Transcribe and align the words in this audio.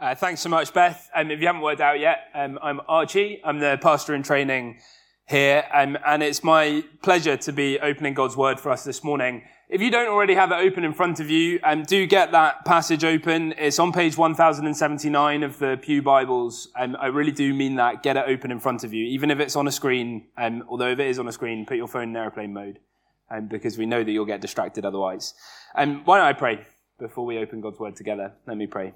Uh, 0.00 0.14
thanks 0.14 0.40
so 0.40 0.48
much, 0.48 0.72
Beth. 0.72 1.10
Um, 1.14 1.30
if 1.30 1.40
you 1.40 1.46
haven't 1.46 1.60
worked 1.60 1.82
out 1.82 2.00
yet, 2.00 2.28
um, 2.34 2.58
I'm 2.62 2.80
Archie. 2.88 3.38
I'm 3.44 3.58
the 3.58 3.78
pastor 3.82 4.14
in 4.14 4.22
training 4.22 4.80
here, 5.28 5.66
um, 5.74 5.98
and 6.06 6.22
it's 6.22 6.42
my 6.42 6.82
pleasure 7.02 7.36
to 7.36 7.52
be 7.52 7.78
opening 7.78 8.14
God's 8.14 8.34
Word 8.34 8.58
for 8.58 8.72
us 8.72 8.82
this 8.82 9.04
morning. 9.04 9.42
If 9.68 9.82
you 9.82 9.90
don't 9.90 10.08
already 10.08 10.32
have 10.32 10.52
it 10.52 10.54
open 10.54 10.84
in 10.84 10.94
front 10.94 11.20
of 11.20 11.28
you, 11.28 11.60
um, 11.64 11.82
do 11.82 12.06
get 12.06 12.32
that 12.32 12.64
passage 12.64 13.04
open. 13.04 13.52
It's 13.58 13.78
on 13.78 13.92
page 13.92 14.16
1079 14.16 15.42
of 15.42 15.58
the 15.58 15.78
Pew 15.82 16.00
Bibles. 16.00 16.68
Um, 16.78 16.96
I 16.98 17.08
really 17.08 17.30
do 17.30 17.52
mean 17.52 17.76
that. 17.76 18.02
Get 18.02 18.16
it 18.16 18.24
open 18.26 18.50
in 18.50 18.58
front 18.58 18.84
of 18.84 18.94
you, 18.94 19.04
even 19.04 19.30
if 19.30 19.38
it's 19.38 19.54
on 19.54 19.68
a 19.68 19.72
screen. 19.72 20.28
Um, 20.38 20.64
although 20.66 20.88
if 20.88 20.98
it 20.98 21.08
is 21.08 21.18
on 21.18 21.28
a 21.28 21.32
screen, 21.32 21.66
put 21.66 21.76
your 21.76 21.88
phone 21.88 22.08
in 22.08 22.16
airplane 22.16 22.54
mode, 22.54 22.78
because 23.48 23.76
we 23.76 23.84
know 23.84 24.02
that 24.02 24.10
you'll 24.10 24.24
get 24.24 24.40
distracted 24.40 24.86
otherwise. 24.86 25.34
Why 25.74 25.84
don't 25.84 26.08
I 26.08 26.32
pray 26.32 26.66
before 26.98 27.26
we 27.26 27.36
open 27.36 27.60
God's 27.60 27.78
Word 27.78 27.96
together? 27.96 28.32
Let 28.46 28.56
me 28.56 28.66
pray. 28.66 28.94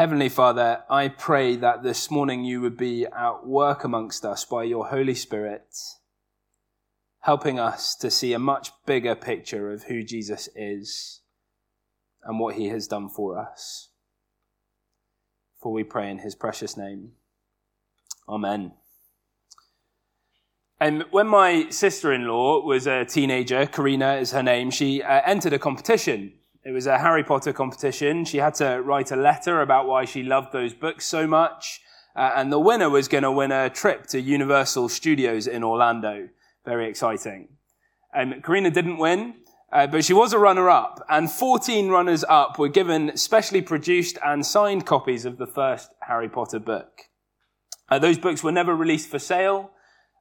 Heavenly 0.00 0.30
Father, 0.30 0.82
I 0.88 1.08
pray 1.08 1.56
that 1.56 1.82
this 1.82 2.10
morning 2.10 2.42
you 2.42 2.62
would 2.62 2.78
be 2.78 3.04
at 3.04 3.46
work 3.46 3.84
amongst 3.84 4.24
us 4.24 4.46
by 4.46 4.62
your 4.64 4.86
Holy 4.86 5.14
Spirit, 5.14 5.76
helping 7.18 7.60
us 7.60 7.94
to 7.96 8.10
see 8.10 8.32
a 8.32 8.38
much 8.38 8.70
bigger 8.86 9.14
picture 9.14 9.70
of 9.70 9.82
who 9.82 10.02
Jesus 10.02 10.48
is 10.56 11.20
and 12.24 12.40
what 12.40 12.54
he 12.54 12.68
has 12.68 12.88
done 12.88 13.10
for 13.10 13.38
us. 13.38 13.90
For 15.60 15.70
we 15.70 15.84
pray 15.84 16.10
in 16.10 16.20
his 16.20 16.34
precious 16.34 16.78
name. 16.78 17.10
Amen. 18.26 18.72
And 20.80 21.04
when 21.10 21.26
my 21.26 21.68
sister 21.68 22.10
in 22.10 22.26
law 22.26 22.64
was 22.64 22.86
a 22.86 23.04
teenager, 23.04 23.66
Karina 23.66 24.14
is 24.14 24.32
her 24.32 24.42
name, 24.42 24.70
she 24.70 25.02
uh, 25.02 25.20
entered 25.26 25.52
a 25.52 25.58
competition 25.58 26.39
it 26.64 26.72
was 26.72 26.86
a 26.86 26.98
Harry 26.98 27.24
Potter 27.24 27.52
competition. 27.52 28.24
She 28.24 28.38
had 28.38 28.54
to 28.56 28.82
write 28.82 29.10
a 29.10 29.16
letter 29.16 29.62
about 29.62 29.86
why 29.86 30.04
she 30.04 30.22
loved 30.22 30.52
those 30.52 30.74
books 30.74 31.06
so 31.06 31.26
much. 31.26 31.80
Uh, 32.14 32.32
and 32.36 32.52
the 32.52 32.58
winner 32.58 32.90
was 32.90 33.08
going 33.08 33.22
to 33.22 33.32
win 33.32 33.52
a 33.52 33.70
trip 33.70 34.06
to 34.08 34.20
Universal 34.20 34.90
Studios 34.90 35.46
in 35.46 35.64
Orlando. 35.64 36.28
Very 36.66 36.88
exciting. 36.88 37.48
Um, 38.14 38.42
Karina 38.42 38.70
didn't 38.70 38.98
win, 38.98 39.36
uh, 39.72 39.86
but 39.86 40.04
she 40.04 40.12
was 40.12 40.32
a 40.32 40.38
runner-up. 40.38 41.04
And 41.08 41.30
14 41.30 41.88
runners-up 41.88 42.58
were 42.58 42.68
given 42.68 43.16
specially 43.16 43.62
produced 43.62 44.18
and 44.24 44.44
signed 44.44 44.84
copies 44.84 45.24
of 45.24 45.38
the 45.38 45.46
first 45.46 45.94
Harry 46.08 46.28
Potter 46.28 46.58
book. 46.58 47.02
Uh, 47.88 47.98
those 47.98 48.18
books 48.18 48.42
were 48.42 48.52
never 48.52 48.74
released 48.74 49.08
for 49.08 49.18
sale. 49.18 49.70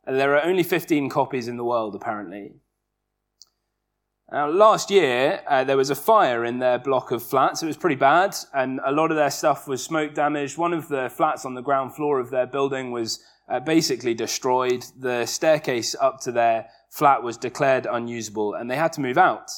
there 0.08 0.36
are 0.36 0.44
only 0.44 0.64
15 0.64 1.09
copies 1.09 1.47
in 1.47 1.58
the 1.58 1.66
world, 1.66 1.95
apparently. 1.95 2.53
Now, 4.31 4.47
last 4.47 4.91
year, 4.91 5.41
uh, 5.47 5.63
there 5.63 5.77
was 5.77 5.89
a 5.89 5.95
fire 5.95 6.45
in 6.45 6.59
their 6.59 6.77
block 6.77 7.09
of 7.09 7.23
flats. 7.23 7.63
It 7.63 7.66
was 7.66 7.77
pretty 7.77 7.95
bad, 7.95 8.36
and 8.53 8.80
a 8.86 8.91
lot 8.91 9.09
of 9.09 9.17
their 9.17 9.31
stuff 9.31 9.67
was 9.67 9.83
smoke 9.83 10.13
damaged. 10.13 10.55
One 10.55 10.71
of 10.71 10.88
the 10.88 11.09
flats 11.09 11.45
on 11.45 11.55
the 11.55 11.63
ground 11.63 11.95
floor 11.95 12.19
of 12.19 12.30
their 12.30 12.45
building 12.45 12.91
was 12.91 13.19
uh, 13.49 13.59
basically 13.59 14.13
destroyed. 14.13 14.86
The 14.99 15.25
staircase 15.25 15.95
up 15.99 16.19
to 16.21 16.31
their 16.31 16.67
flat 16.91 17.23
was 17.23 17.38
declared 17.38 17.88
unusable, 17.89 18.53
and 18.53 18.69
they 18.69 18.75
had 18.75 18.94
to 18.94 19.02
move 19.02 19.17
out. 19.17 19.49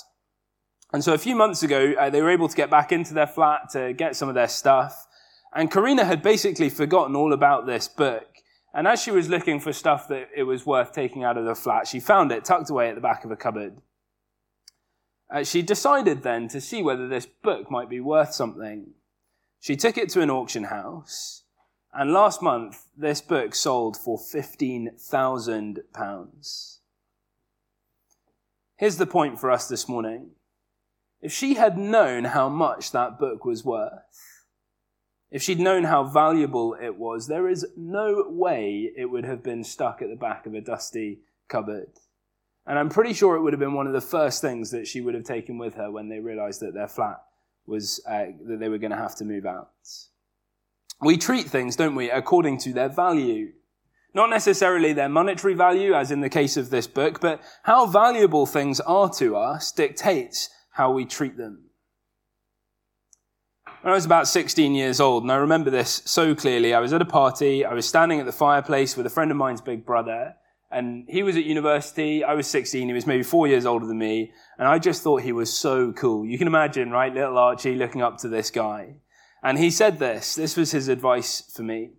And 0.93 1.03
so 1.03 1.13
a 1.13 1.17
few 1.17 1.35
months 1.35 1.63
ago, 1.63 1.93
uh, 1.99 2.09
they 2.09 2.21
were 2.21 2.31
able 2.31 2.47
to 2.47 2.55
get 2.55 2.69
back 2.69 2.93
into 2.93 3.13
their 3.13 3.27
flat 3.27 3.69
to 3.71 3.91
get 3.91 4.15
some 4.15 4.29
of 4.29 4.35
their 4.35 4.47
stuff. 4.47 5.05
And 5.53 5.69
Karina 5.69 6.05
had 6.05 6.21
basically 6.21 6.69
forgotten 6.69 7.15
all 7.17 7.33
about 7.33 7.65
this 7.65 7.89
book. 7.89 8.27
And 8.73 8.87
as 8.87 9.01
she 9.01 9.11
was 9.11 9.27
looking 9.27 9.59
for 9.59 9.73
stuff 9.73 10.07
that 10.07 10.29
it 10.33 10.43
was 10.43 10.65
worth 10.65 10.93
taking 10.93 11.25
out 11.25 11.37
of 11.37 11.43
the 11.43 11.55
flat, 11.55 11.87
she 11.87 11.99
found 11.99 12.31
it 12.31 12.45
tucked 12.45 12.69
away 12.69 12.87
at 12.87 12.95
the 12.95 13.01
back 13.01 13.25
of 13.25 13.31
a 13.31 13.35
cupboard. 13.35 13.81
Uh, 15.31 15.43
she 15.43 15.61
decided 15.61 16.23
then 16.23 16.47
to 16.49 16.59
see 16.59 16.83
whether 16.83 17.07
this 17.07 17.25
book 17.25 17.71
might 17.71 17.89
be 17.89 18.01
worth 18.01 18.33
something. 18.33 18.87
She 19.61 19.77
took 19.77 19.97
it 19.97 20.09
to 20.09 20.21
an 20.21 20.29
auction 20.29 20.65
house, 20.65 21.43
and 21.93 22.11
last 22.11 22.41
month 22.41 22.87
this 22.97 23.21
book 23.21 23.55
sold 23.55 23.95
for 23.95 24.17
£15,000. 24.17 26.77
Here's 28.75 28.97
the 28.97 29.05
point 29.05 29.39
for 29.39 29.49
us 29.51 29.69
this 29.69 29.87
morning. 29.87 30.31
If 31.21 31.31
she 31.31 31.53
had 31.53 31.77
known 31.77 32.25
how 32.25 32.49
much 32.49 32.91
that 32.91 33.17
book 33.19 33.45
was 33.45 33.63
worth, 33.63 34.43
if 35.29 35.41
she'd 35.41 35.59
known 35.59 35.85
how 35.85 36.03
valuable 36.03 36.75
it 36.81 36.97
was, 36.97 37.27
there 37.27 37.47
is 37.47 37.65
no 37.77 38.25
way 38.27 38.91
it 38.97 39.05
would 39.05 39.23
have 39.23 39.43
been 39.43 39.63
stuck 39.63 40.01
at 40.01 40.09
the 40.09 40.15
back 40.15 40.45
of 40.45 40.53
a 40.55 40.61
dusty 40.61 41.19
cupboard. 41.47 41.91
And 42.67 42.77
I'm 42.77 42.89
pretty 42.89 43.13
sure 43.13 43.35
it 43.35 43.41
would 43.41 43.53
have 43.53 43.59
been 43.59 43.73
one 43.73 43.87
of 43.87 43.93
the 43.93 44.01
first 44.01 44.41
things 44.41 44.71
that 44.71 44.87
she 44.87 45.01
would 45.01 45.15
have 45.15 45.23
taken 45.23 45.57
with 45.57 45.75
her 45.75 45.91
when 45.91 46.09
they 46.09 46.19
realized 46.19 46.61
that 46.61 46.73
their 46.73 46.87
flat 46.87 47.21
was, 47.65 48.01
uh, 48.07 48.25
that 48.47 48.59
they 48.59 48.69
were 48.69 48.77
going 48.77 48.91
to 48.91 48.97
have 48.97 49.15
to 49.15 49.25
move 49.25 49.45
out. 49.45 49.69
We 51.01 51.17
treat 51.17 51.47
things, 51.47 51.75
don't 51.75 51.95
we, 51.95 52.11
according 52.11 52.59
to 52.59 52.73
their 52.73 52.89
value. 52.89 53.53
Not 54.13 54.29
necessarily 54.29 54.93
their 54.93 55.09
monetary 55.09 55.53
value, 55.53 55.93
as 55.93 56.11
in 56.11 56.21
the 56.21 56.29
case 56.29 56.57
of 56.57 56.69
this 56.69 56.85
book, 56.85 57.19
but 57.19 57.41
how 57.63 57.85
valuable 57.87 58.45
things 58.45 58.79
are 58.81 59.09
to 59.11 59.37
us 59.37 59.71
dictates 59.71 60.49
how 60.71 60.91
we 60.91 61.05
treat 61.05 61.37
them. 61.37 61.71
When 63.81 63.91
I 63.91 63.95
was 63.95 64.05
about 64.05 64.27
16 64.27 64.75
years 64.75 64.99
old, 64.99 65.23
and 65.23 65.31
I 65.31 65.37
remember 65.37 65.71
this 65.71 66.03
so 66.05 66.35
clearly, 66.35 66.73
I 66.73 66.79
was 66.79 66.93
at 66.93 67.01
a 67.01 67.05
party, 67.05 67.65
I 67.65 67.73
was 67.73 67.87
standing 67.87 68.19
at 68.19 68.27
the 68.27 68.31
fireplace 68.31 68.95
with 68.95 69.07
a 69.07 69.09
friend 69.09 69.31
of 69.31 69.37
mine's 69.37 69.61
big 69.61 69.85
brother, 69.85 70.35
and 70.71 71.05
he 71.09 71.21
was 71.21 71.35
at 71.35 71.43
university. 71.43 72.23
I 72.23 72.33
was 72.33 72.47
16. 72.47 72.87
He 72.87 72.93
was 72.93 73.05
maybe 73.05 73.23
four 73.23 73.47
years 73.47 73.65
older 73.65 73.85
than 73.85 73.97
me. 73.97 74.31
And 74.57 74.67
I 74.67 74.79
just 74.79 75.03
thought 75.03 75.21
he 75.21 75.33
was 75.33 75.51
so 75.51 75.91
cool. 75.91 76.25
You 76.25 76.37
can 76.37 76.47
imagine, 76.47 76.91
right? 76.91 77.13
Little 77.13 77.37
Archie 77.37 77.75
looking 77.75 78.01
up 78.01 78.17
to 78.19 78.29
this 78.29 78.49
guy. 78.49 78.95
And 79.43 79.57
he 79.57 79.69
said 79.69 79.99
this. 79.99 80.35
This 80.35 80.55
was 80.55 80.71
his 80.71 80.87
advice 80.87 81.41
for 81.53 81.63
me. 81.63 81.91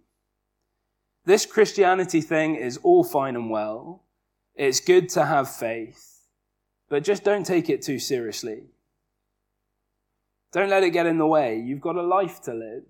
This 1.25 1.45
Christianity 1.45 2.21
thing 2.21 2.57
is 2.57 2.79
all 2.79 3.05
fine 3.05 3.37
and 3.37 3.51
well. 3.51 4.05
It's 4.55 4.81
good 4.81 5.09
to 5.11 5.25
have 5.25 5.55
faith, 5.55 6.21
but 6.89 7.05
just 7.05 7.25
don't 7.25 7.47
take 7.47 7.71
it 7.71 7.83
too 7.83 7.99
seriously. 7.99 8.65
Don't 10.53 10.69
let 10.69 10.83
it 10.83 10.91
get 10.91 11.07
in 11.07 11.19
the 11.19 11.27
way. 11.27 11.59
You've 11.59 11.81
got 11.81 11.97
a 11.97 12.03
life 12.03 12.43
to 12.43 12.53
live. 12.53 12.85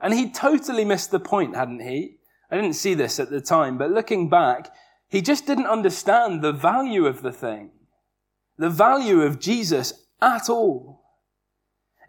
And 0.00 0.12
he 0.12 0.30
totally 0.30 0.84
missed 0.84 1.10
the 1.10 1.18
point, 1.18 1.56
hadn't 1.56 1.80
he? 1.80 2.18
I 2.50 2.56
didn't 2.56 2.74
see 2.74 2.94
this 2.94 3.18
at 3.18 3.30
the 3.30 3.40
time, 3.40 3.78
but 3.78 3.90
looking 3.90 4.28
back, 4.28 4.72
he 5.08 5.20
just 5.20 5.46
didn't 5.46 5.66
understand 5.66 6.42
the 6.42 6.52
value 6.52 7.06
of 7.06 7.22
the 7.22 7.32
thing, 7.32 7.70
the 8.56 8.70
value 8.70 9.22
of 9.22 9.40
Jesus 9.40 10.06
at 10.20 10.48
all. 10.48 11.02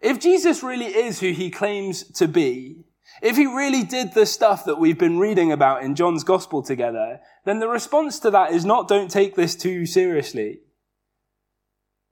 If 0.00 0.20
Jesus 0.20 0.62
really 0.62 0.86
is 0.86 1.20
who 1.20 1.32
he 1.32 1.50
claims 1.50 2.04
to 2.12 2.28
be, 2.28 2.84
if 3.22 3.36
he 3.36 3.46
really 3.46 3.82
did 3.82 4.12
the 4.12 4.26
stuff 4.26 4.64
that 4.64 4.78
we've 4.78 4.98
been 4.98 5.18
reading 5.18 5.50
about 5.50 5.82
in 5.82 5.94
John's 5.94 6.22
gospel 6.24 6.62
together, 6.62 7.20
then 7.44 7.58
the 7.58 7.68
response 7.68 8.20
to 8.20 8.30
that 8.30 8.52
is 8.52 8.64
not 8.64 8.86
don't 8.86 9.10
take 9.10 9.34
this 9.34 9.56
too 9.56 9.86
seriously. 9.86 10.60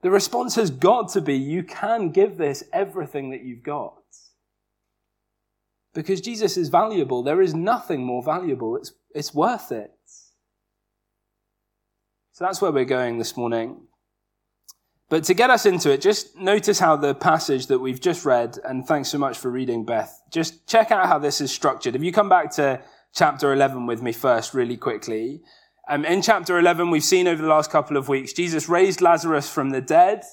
The 0.02 0.10
response 0.10 0.56
has 0.56 0.70
got 0.70 1.10
to 1.12 1.20
be 1.20 1.34
you 1.34 1.62
can 1.62 2.10
give 2.10 2.36
this 2.36 2.64
everything 2.72 3.30
that 3.30 3.44
you've 3.44 3.62
got. 3.62 3.94
Because 5.96 6.20
Jesus 6.20 6.58
is 6.58 6.68
valuable. 6.68 7.22
There 7.22 7.40
is 7.40 7.54
nothing 7.54 8.04
more 8.04 8.22
valuable. 8.22 8.76
It's, 8.76 8.92
it's 9.14 9.34
worth 9.34 9.72
it. 9.72 9.90
So 12.32 12.44
that's 12.44 12.60
where 12.60 12.70
we're 12.70 12.84
going 12.84 13.16
this 13.16 13.34
morning. 13.34 13.80
But 15.08 15.24
to 15.24 15.32
get 15.32 15.48
us 15.48 15.64
into 15.64 15.90
it, 15.90 16.02
just 16.02 16.36
notice 16.36 16.78
how 16.78 16.96
the 16.96 17.14
passage 17.14 17.68
that 17.68 17.78
we've 17.78 18.00
just 18.00 18.26
read, 18.26 18.58
and 18.62 18.86
thanks 18.86 19.08
so 19.08 19.16
much 19.16 19.38
for 19.38 19.50
reading, 19.50 19.86
Beth, 19.86 20.20
just 20.30 20.66
check 20.66 20.90
out 20.90 21.06
how 21.06 21.18
this 21.18 21.40
is 21.40 21.50
structured. 21.50 21.96
If 21.96 22.02
you 22.02 22.12
come 22.12 22.28
back 22.28 22.50
to 22.56 22.82
chapter 23.14 23.54
11 23.54 23.86
with 23.86 24.02
me 24.02 24.12
first, 24.12 24.52
really 24.52 24.76
quickly. 24.76 25.40
Um, 25.88 26.04
in 26.04 26.20
chapter 26.20 26.58
11, 26.58 26.90
we've 26.90 27.04
seen 27.04 27.26
over 27.26 27.40
the 27.40 27.48
last 27.48 27.70
couple 27.70 27.96
of 27.96 28.10
weeks, 28.10 28.34
Jesus 28.34 28.68
raised 28.68 29.00
Lazarus 29.00 29.48
from 29.48 29.70
the 29.70 29.80
dead. 29.80 30.24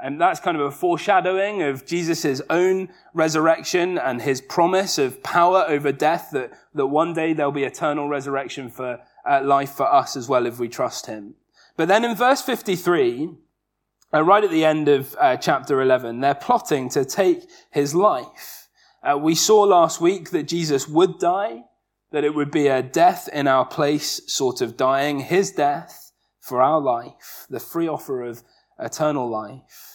And 0.00 0.20
that's 0.20 0.38
kind 0.38 0.56
of 0.56 0.62
a 0.64 0.70
foreshadowing 0.70 1.62
of 1.62 1.84
Jesus' 1.84 2.40
own 2.48 2.88
resurrection 3.14 3.98
and 3.98 4.22
his 4.22 4.40
promise 4.40 4.96
of 4.96 5.22
power 5.24 5.64
over 5.66 5.90
death 5.90 6.28
that, 6.32 6.52
that 6.74 6.86
one 6.86 7.14
day 7.14 7.32
there'll 7.32 7.50
be 7.50 7.64
eternal 7.64 8.08
resurrection 8.08 8.70
for 8.70 9.00
uh, 9.28 9.42
life 9.42 9.70
for 9.70 9.92
us 9.92 10.16
as 10.16 10.28
well 10.28 10.46
if 10.46 10.60
we 10.60 10.68
trust 10.68 11.06
him. 11.06 11.34
But 11.76 11.88
then 11.88 12.04
in 12.04 12.14
verse 12.14 12.42
53, 12.42 13.30
uh, 14.14 14.22
right 14.22 14.44
at 14.44 14.50
the 14.50 14.64
end 14.64 14.88
of 14.88 15.16
uh, 15.18 15.36
chapter 15.36 15.82
11, 15.82 16.20
they're 16.20 16.34
plotting 16.34 16.88
to 16.90 17.04
take 17.04 17.48
his 17.70 17.94
life. 17.94 18.68
Uh, 19.02 19.18
we 19.18 19.34
saw 19.34 19.62
last 19.62 20.00
week 20.00 20.30
that 20.30 20.44
Jesus 20.44 20.88
would 20.88 21.18
die, 21.18 21.64
that 22.12 22.24
it 22.24 22.34
would 22.34 22.50
be 22.50 22.68
a 22.68 22.82
death 22.82 23.28
in 23.32 23.46
our 23.46 23.64
place 23.64 24.20
sort 24.26 24.60
of 24.60 24.76
dying, 24.76 25.20
his 25.20 25.50
death 25.50 26.12
for 26.40 26.62
our 26.62 26.80
life, 26.80 27.46
the 27.50 27.60
free 27.60 27.88
offer 27.88 28.22
of 28.22 28.42
eternal 28.78 29.28
life. 29.28 29.87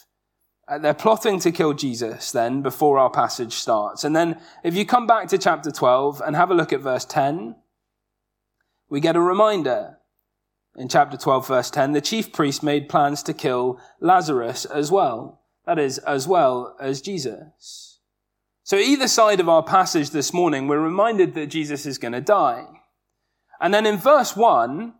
Uh, 0.67 0.77
they're 0.77 0.93
plotting 0.93 1.39
to 1.39 1.51
kill 1.51 1.73
Jesus 1.73 2.31
then 2.31 2.61
before 2.61 2.97
our 2.97 3.09
passage 3.09 3.53
starts. 3.53 4.03
And 4.03 4.15
then 4.15 4.39
if 4.63 4.75
you 4.75 4.85
come 4.85 5.05
back 5.05 5.27
to 5.29 5.37
chapter 5.37 5.71
12 5.71 6.21
and 6.25 6.35
have 6.35 6.51
a 6.51 6.55
look 6.55 6.71
at 6.71 6.79
verse 6.79 7.05
10, 7.05 7.55
we 8.89 8.99
get 9.01 9.15
a 9.15 9.21
reminder. 9.21 9.97
In 10.75 10.87
chapter 10.87 11.17
12, 11.17 11.47
verse 11.47 11.69
10, 11.69 11.91
the 11.91 12.01
chief 12.01 12.31
priest 12.31 12.63
made 12.63 12.89
plans 12.89 13.21
to 13.23 13.33
kill 13.33 13.79
Lazarus 13.99 14.65
as 14.65 14.91
well. 14.91 15.41
That 15.65 15.77
is, 15.77 15.97
as 15.99 16.27
well 16.27 16.75
as 16.79 17.01
Jesus. 17.01 17.99
So 18.63 18.77
either 18.77 19.07
side 19.07 19.39
of 19.39 19.49
our 19.49 19.63
passage 19.63 20.09
this 20.09 20.33
morning, 20.33 20.67
we're 20.67 20.79
reminded 20.79 21.35
that 21.35 21.47
Jesus 21.47 21.85
is 21.85 21.97
going 21.97 22.13
to 22.13 22.21
die. 22.21 22.65
And 23.59 23.73
then 23.73 23.85
in 23.85 23.97
verse 23.97 24.35
1, 24.35 24.93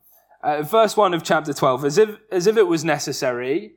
uh, 0.44 0.62
verse 0.62 0.96
1 0.96 1.14
of 1.14 1.24
chapter 1.24 1.54
12, 1.54 1.86
as 1.86 1.98
if, 1.98 2.10
as 2.32 2.48
if 2.48 2.58
it 2.58 2.68
was 2.68 2.84
necessary, 2.84 3.74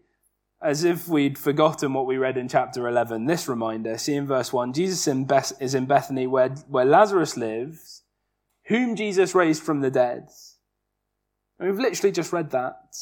as 0.63 0.85
if 0.85 1.07
we'd 1.07 1.39
forgotten 1.39 1.93
what 1.93 2.07
we 2.07 2.17
read 2.17 2.37
in 2.37 2.49
chapter 2.49 2.89
11, 2.89 3.27
this 3.27 3.49
reminder, 3.49 3.99
see 3.99 4.15
in 4.15 4.27
verse 4.27 4.53
1, 4.53 4.73
Jesus 4.73 5.07
in 5.07 5.25
Beth- 5.25 5.53
is 5.61 5.75
in 5.75 5.87
Bethany 5.87 6.27
where, 6.27 6.49
where 6.69 6.85
Lazarus 6.85 7.37
lives, 7.37 8.03
whom 8.67 8.97
Jesus 8.97 9.35
raised 9.35 9.63
from 9.63 9.81
the 9.81 9.91
dead. 9.91 10.29
And 11.59 11.69
we've 11.69 11.79
literally 11.79 12.13
just 12.13 12.33
read 12.33 12.51
that. 12.51 12.97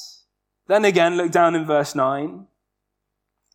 Then 0.67 0.85
again, 0.85 1.17
look 1.17 1.31
down 1.31 1.55
in 1.55 1.65
verse 1.65 1.95
9. 1.95 2.47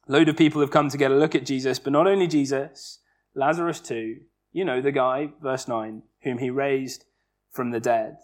A 0.07 0.11
load 0.11 0.29
of 0.29 0.37
people 0.37 0.61
have 0.61 0.71
come 0.71 0.89
to 0.89 0.97
get 0.97 1.11
a 1.11 1.15
look 1.15 1.35
at 1.35 1.45
Jesus, 1.45 1.79
but 1.79 1.93
not 1.93 2.07
only 2.07 2.27
Jesus, 2.27 2.99
Lazarus 3.35 3.79
too. 3.79 4.17
You 4.51 4.65
know 4.65 4.81
the 4.81 4.91
guy, 4.91 5.29
verse 5.41 5.67
9, 5.67 6.01
whom 6.23 6.37
he 6.39 6.49
raised 6.49 7.05
from 7.51 7.71
the 7.71 7.79
dead. 7.79 8.17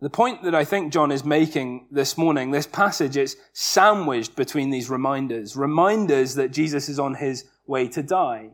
The 0.00 0.10
point 0.10 0.42
that 0.42 0.54
I 0.54 0.64
think 0.64 0.92
John 0.92 1.10
is 1.10 1.24
making 1.24 1.86
this 1.90 2.18
morning, 2.18 2.50
this 2.50 2.66
passage, 2.66 3.16
is 3.16 3.38
sandwiched 3.54 4.36
between 4.36 4.68
these 4.68 4.90
reminders. 4.90 5.56
Reminders 5.56 6.34
that 6.34 6.52
Jesus 6.52 6.90
is 6.90 6.98
on 6.98 7.14
his 7.14 7.44
way 7.66 7.88
to 7.88 8.02
die, 8.02 8.50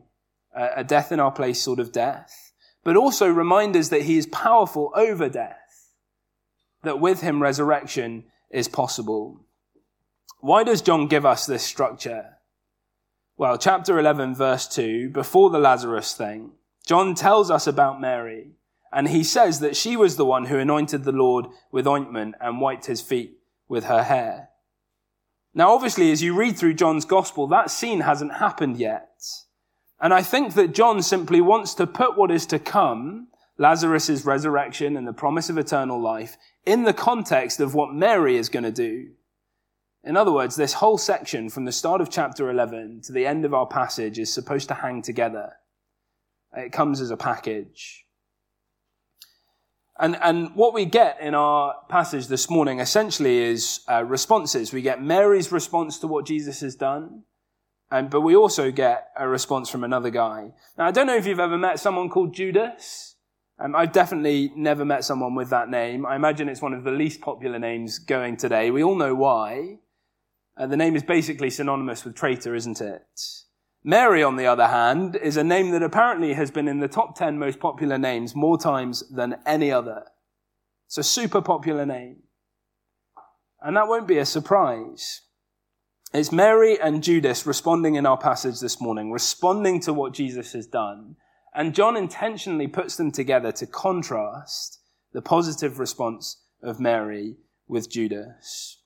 a 0.55 0.85
death 0.85 1.11
in 1.11 1.19
our 1.19 1.33
place 1.33 1.61
sort 1.61 1.81
of 1.81 1.91
death, 1.91 2.53
but 2.85 2.97
also 2.97 3.27
reminders 3.27 3.89
that 3.89 4.03
he 4.03 4.19
is 4.19 4.27
powerful 4.27 4.93
over 4.95 5.29
death, 5.29 5.95
that 6.85 7.01
with 7.01 7.23
him 7.23 7.43
resurrection 7.43 8.25
is 8.51 8.69
possible. 8.69 9.45
Why 10.39 10.63
does 10.63 10.81
John 10.81 11.09
give 11.09 11.27
us 11.27 11.45
this 11.47 11.65
structure? 11.65 12.39
Well, 13.37 13.59
chapter 13.59 13.99
11, 13.99 14.37
verse 14.37 14.69
2, 14.69 15.11
before 15.11 15.51
the 15.51 15.59
Lazarus 15.59 16.15
thing, 16.15 16.53
John 16.87 17.15
tells 17.15 17.51
us 17.51 17.67
about 17.67 18.01
Mary 18.01 18.53
and 18.93 19.09
he 19.09 19.25
says 19.25 19.61
that 19.61 19.77
she 19.77 19.97
was 19.97 20.17
the 20.17 20.25
one 20.25 20.47
who 20.47 20.59
anointed 20.59 21.05
the 21.05 21.13
Lord 21.13 21.47
with 21.71 21.87
ointment 21.87 22.35
and 22.41 22.61
wiped 22.61 22.87
his 22.87 23.01
feet 23.01 23.39
with 23.69 23.85
her 23.85 24.03
hair. 24.03 24.51
Now, 25.55 25.73
obviously, 25.73 26.11
as 26.13 26.23
you 26.23 26.35
read 26.35 26.59
through 26.59 26.75
John's 26.75 27.05
gospel, 27.05 27.47
that 27.49 27.71
scene 27.71 28.01
hasn't 28.01 28.35
happened 28.35 28.79
yet. 28.79 29.23
And 30.01 30.13
I 30.13 30.23
think 30.23 30.55
that 30.55 30.75
John 30.75 31.03
simply 31.03 31.41
wants 31.41 31.75
to 31.75 31.87
put 31.87 32.17
what 32.17 32.31
is 32.31 32.47
to 32.47 32.59
come, 32.59 33.29
Lazarus' 33.59 34.25
resurrection 34.25 34.97
and 34.97 35.07
the 35.07 35.13
promise 35.13 35.49
of 35.49 35.59
eternal 35.59 36.01
life, 36.01 36.37
in 36.67 36.85
the 36.85 36.93
context 36.93 37.61
of 37.61 37.75
what 37.75 37.95
Mary 37.95 38.37
is 38.37 38.49
going 38.49 38.65
to 38.65 38.73
do. 38.73 39.11
In 40.05 40.17
other 40.17 40.33
words, 40.33 40.57
this 40.57 40.75
whole 40.75 40.99
section 40.99 41.49
from 41.49 41.65
the 41.65 41.73
start 41.73 42.01
of 42.01 42.11
chapter 42.11 42.51
11 42.51 43.03
to 43.03 43.13
the 43.13 43.27
end 43.27 43.45
of 43.45 43.55
our 43.55 43.67
passage 43.67 44.19
is 44.19 44.33
supposed 44.33 44.69
to 44.69 44.75
hang 44.75 45.01
together. 45.01 45.53
It 46.57 46.73
comes 46.73 47.01
as 47.01 47.11
a 47.11 47.17
package. 47.17 48.05
And, 49.99 50.17
and 50.23 50.55
what 50.55 50.73
we 50.73 50.85
get 50.85 51.21
in 51.21 51.35
our 51.35 51.75
passage 51.89 52.27
this 52.29 52.49
morning 52.49 52.81
essentially 52.81 53.39
is 53.39 53.81
uh, 53.91 54.05
responses. 54.05 54.73
We 54.73 54.83
get 54.83 55.03
Mary's 55.03 55.53
response 55.53 55.99
to 55.99 56.07
what 56.07 56.27
Jesus 56.27 56.61
has 56.61 56.75
done, 56.75 57.25
and, 57.91 58.09
but 58.09 58.23
we 58.23 58.35
also 58.35 58.71
get 58.71 59.09
a 59.19 59.29
response 59.29 59.69
from 59.69 59.85
another 59.85 60.11
guy. 60.11 60.53
Now, 60.79 60.87
I 60.87 60.93
don't 60.93 61.07
know 61.07 61.17
if 61.17 61.27
you've 61.27 61.39
ever 61.39 61.59
met 61.59 61.79
someone 61.79 62.09
called 62.09 62.35
Judas. 62.35 63.17
Um, 63.59 63.77
I've 63.77 63.93
definitely 63.93 64.51
never 64.57 64.85
met 64.85 65.05
someone 65.05 65.35
with 65.35 65.51
that 65.51 65.69
name. 65.69 66.07
I 66.07 66.17
imagine 66.17 66.49
it's 66.49 66.63
one 66.63 66.73
of 66.73 66.85
the 66.85 66.91
least 66.91 67.21
popular 67.21 67.59
names 67.59 67.99
going 67.99 68.39
today. 68.39 68.71
We 68.71 68.83
all 68.83 68.97
know 68.97 69.15
why. 69.15 69.79
Uh, 70.57 70.67
the 70.67 70.77
name 70.77 70.97
is 70.97 71.03
basically 71.03 71.51
synonymous 71.51 72.05
with 72.05 72.17
traitor, 72.17 72.55
isn't 72.55 72.81
it? 72.81 73.03
Mary, 73.85 74.23
on 74.23 74.37
the 74.37 74.47
other 74.47 74.69
hand, 74.69 75.17
is 75.17 75.37
a 75.37 75.43
name 75.43 75.73
that 75.73 75.83
apparently 75.83 76.35
has 76.35 76.51
been 76.51 76.69
in 76.69 76.79
the 76.79 76.89
top 76.89 77.17
10 77.17 77.39
most 77.39 77.59
popular 77.59 77.99
names 77.99 78.35
more 78.35 78.57
times 78.57 79.03
than 79.11 79.41
any 79.45 79.73
other. 79.73 80.05
It's 80.87 80.99
a 80.99 81.03
super 81.03 81.43
popular 81.43 81.85
name. 81.85 82.23
And 83.61 83.77
that 83.77 83.89
won't 83.89 84.07
be 84.07 84.19
a 84.19 84.27
surprise. 84.27 85.23
It's 86.15 86.31
Mary 86.31 86.79
and 86.81 87.03
Judas 87.03 87.45
responding 87.47 87.97
in 87.97 88.07
our 88.07 88.19
passage 88.19 88.61
this 88.61 88.81
morning, 88.81 89.11
responding 89.11 89.81
to 89.81 89.93
what 89.93 90.13
Jesus 90.13 90.53
has 90.53 90.67
done. 90.67 91.17
And 91.55 91.75
John 91.75 91.97
intentionally 91.97 92.69
puts 92.69 92.97
them 92.97 93.11
together 93.11 93.51
to 93.53 93.67
contrast 93.67 94.79
the 95.13 95.23
positive 95.23 95.79
response 95.79 96.41
of 96.63 96.79
Mary 96.79 97.37
with 97.67 97.91
Judas. 97.91 98.79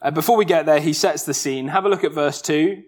Uh, 0.00 0.10
before 0.10 0.36
we 0.36 0.44
get 0.46 0.64
there, 0.64 0.80
he 0.80 0.94
sets 0.94 1.24
the 1.24 1.34
scene. 1.34 1.68
Have 1.68 1.84
a 1.84 1.88
look 1.88 2.04
at 2.04 2.12
verse 2.12 2.40
2. 2.40 2.82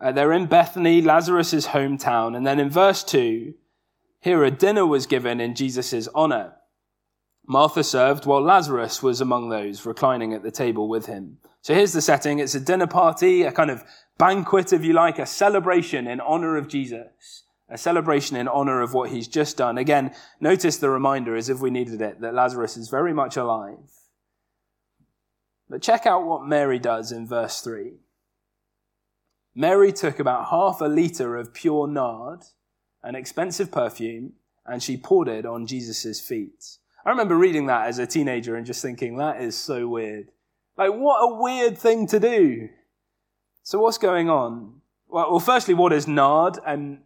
Uh, 0.00 0.12
they're 0.12 0.32
in 0.32 0.46
Bethany, 0.46 1.00
Lazarus' 1.00 1.68
hometown. 1.68 2.36
And 2.36 2.46
then 2.46 2.58
in 2.58 2.70
verse 2.70 3.04
2, 3.04 3.54
here 4.20 4.42
a 4.44 4.50
dinner 4.50 4.86
was 4.86 5.06
given 5.06 5.40
in 5.40 5.54
Jesus' 5.54 6.08
honor. 6.14 6.54
Martha 7.46 7.84
served 7.84 8.24
while 8.24 8.40
Lazarus 8.40 9.02
was 9.02 9.20
among 9.20 9.50
those 9.50 9.84
reclining 9.84 10.32
at 10.32 10.42
the 10.42 10.50
table 10.50 10.88
with 10.88 11.06
him. 11.06 11.38
So 11.60 11.74
here's 11.74 11.92
the 11.92 12.00
setting. 12.00 12.38
It's 12.38 12.54
a 12.54 12.60
dinner 12.60 12.86
party, 12.86 13.42
a 13.42 13.52
kind 13.52 13.70
of 13.70 13.84
banquet, 14.18 14.72
if 14.72 14.84
you 14.84 14.92
like, 14.92 15.18
a 15.18 15.26
celebration 15.26 16.06
in 16.06 16.20
honor 16.20 16.56
of 16.56 16.68
Jesus, 16.68 17.44
a 17.68 17.78
celebration 17.78 18.36
in 18.36 18.48
honor 18.48 18.80
of 18.80 18.94
what 18.94 19.10
he's 19.10 19.28
just 19.28 19.56
done. 19.56 19.78
Again, 19.78 20.14
notice 20.40 20.78
the 20.78 20.90
reminder 20.90 21.36
as 21.36 21.48
if 21.48 21.60
we 21.60 21.70
needed 21.70 22.00
it 22.00 22.20
that 22.20 22.34
Lazarus 22.34 22.76
is 22.76 22.88
very 22.88 23.12
much 23.12 23.36
alive. 23.36 23.90
But 25.68 25.82
check 25.82 26.06
out 26.06 26.26
what 26.26 26.46
Mary 26.46 26.78
does 26.78 27.12
in 27.12 27.26
verse 27.26 27.60
3. 27.60 27.94
Mary 29.54 29.92
took 29.92 30.18
about 30.18 30.48
half 30.50 30.80
a 30.80 30.86
litre 30.86 31.36
of 31.36 31.54
pure 31.54 31.86
nard, 31.86 32.40
an 33.02 33.14
expensive 33.14 33.70
perfume, 33.70 34.32
and 34.66 34.82
she 34.82 34.96
poured 34.96 35.28
it 35.28 35.46
on 35.46 35.66
Jesus' 35.66 36.20
feet. 36.20 36.78
I 37.04 37.10
remember 37.10 37.36
reading 37.36 37.66
that 37.66 37.86
as 37.86 37.98
a 37.98 38.06
teenager 38.06 38.56
and 38.56 38.66
just 38.66 38.82
thinking, 38.82 39.18
that 39.18 39.40
is 39.40 39.54
so 39.56 39.86
weird. 39.86 40.30
Like, 40.76 40.92
what 40.92 41.20
a 41.20 41.34
weird 41.40 41.78
thing 41.78 42.06
to 42.08 42.18
do. 42.18 42.68
So 43.62 43.78
what's 43.78 43.98
going 43.98 44.28
on? 44.28 44.80
Well, 45.06 45.30
well 45.30 45.40
firstly, 45.40 45.74
what 45.74 45.92
is 45.92 46.08
nard? 46.08 46.58
And 46.66 47.02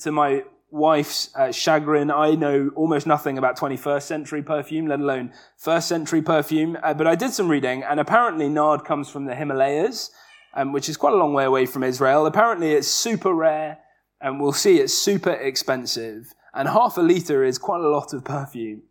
to 0.00 0.12
my 0.12 0.42
wife's 0.70 1.34
uh, 1.34 1.52
chagrin, 1.52 2.10
I 2.10 2.32
know 2.32 2.70
almost 2.74 3.06
nothing 3.06 3.38
about 3.38 3.56
21st 3.56 4.02
century 4.02 4.42
perfume, 4.42 4.88
let 4.88 5.00
alone 5.00 5.32
first 5.56 5.88
century 5.88 6.20
perfume. 6.20 6.76
Uh, 6.82 6.92
but 6.92 7.06
I 7.06 7.14
did 7.14 7.32
some 7.32 7.48
reading, 7.48 7.82
and 7.84 8.00
apparently 8.00 8.48
nard 8.50 8.84
comes 8.84 9.08
from 9.08 9.24
the 9.24 9.34
Himalayas 9.34 10.10
um, 10.56 10.72
which 10.72 10.88
is 10.88 10.96
quite 10.96 11.12
a 11.12 11.16
long 11.16 11.34
way 11.34 11.44
away 11.44 11.66
from 11.66 11.84
Israel. 11.84 12.26
Apparently, 12.26 12.72
it's 12.72 12.88
super 12.88 13.32
rare, 13.32 13.78
and 14.20 14.40
we'll 14.40 14.52
see 14.52 14.78
it's 14.78 14.94
super 14.94 15.32
expensive. 15.32 16.32
And 16.54 16.68
half 16.68 16.96
a 16.96 17.02
litre 17.02 17.44
is 17.44 17.58
quite 17.58 17.82
a 17.82 17.88
lot 17.88 18.14
of 18.14 18.24
perfume. 18.24 18.82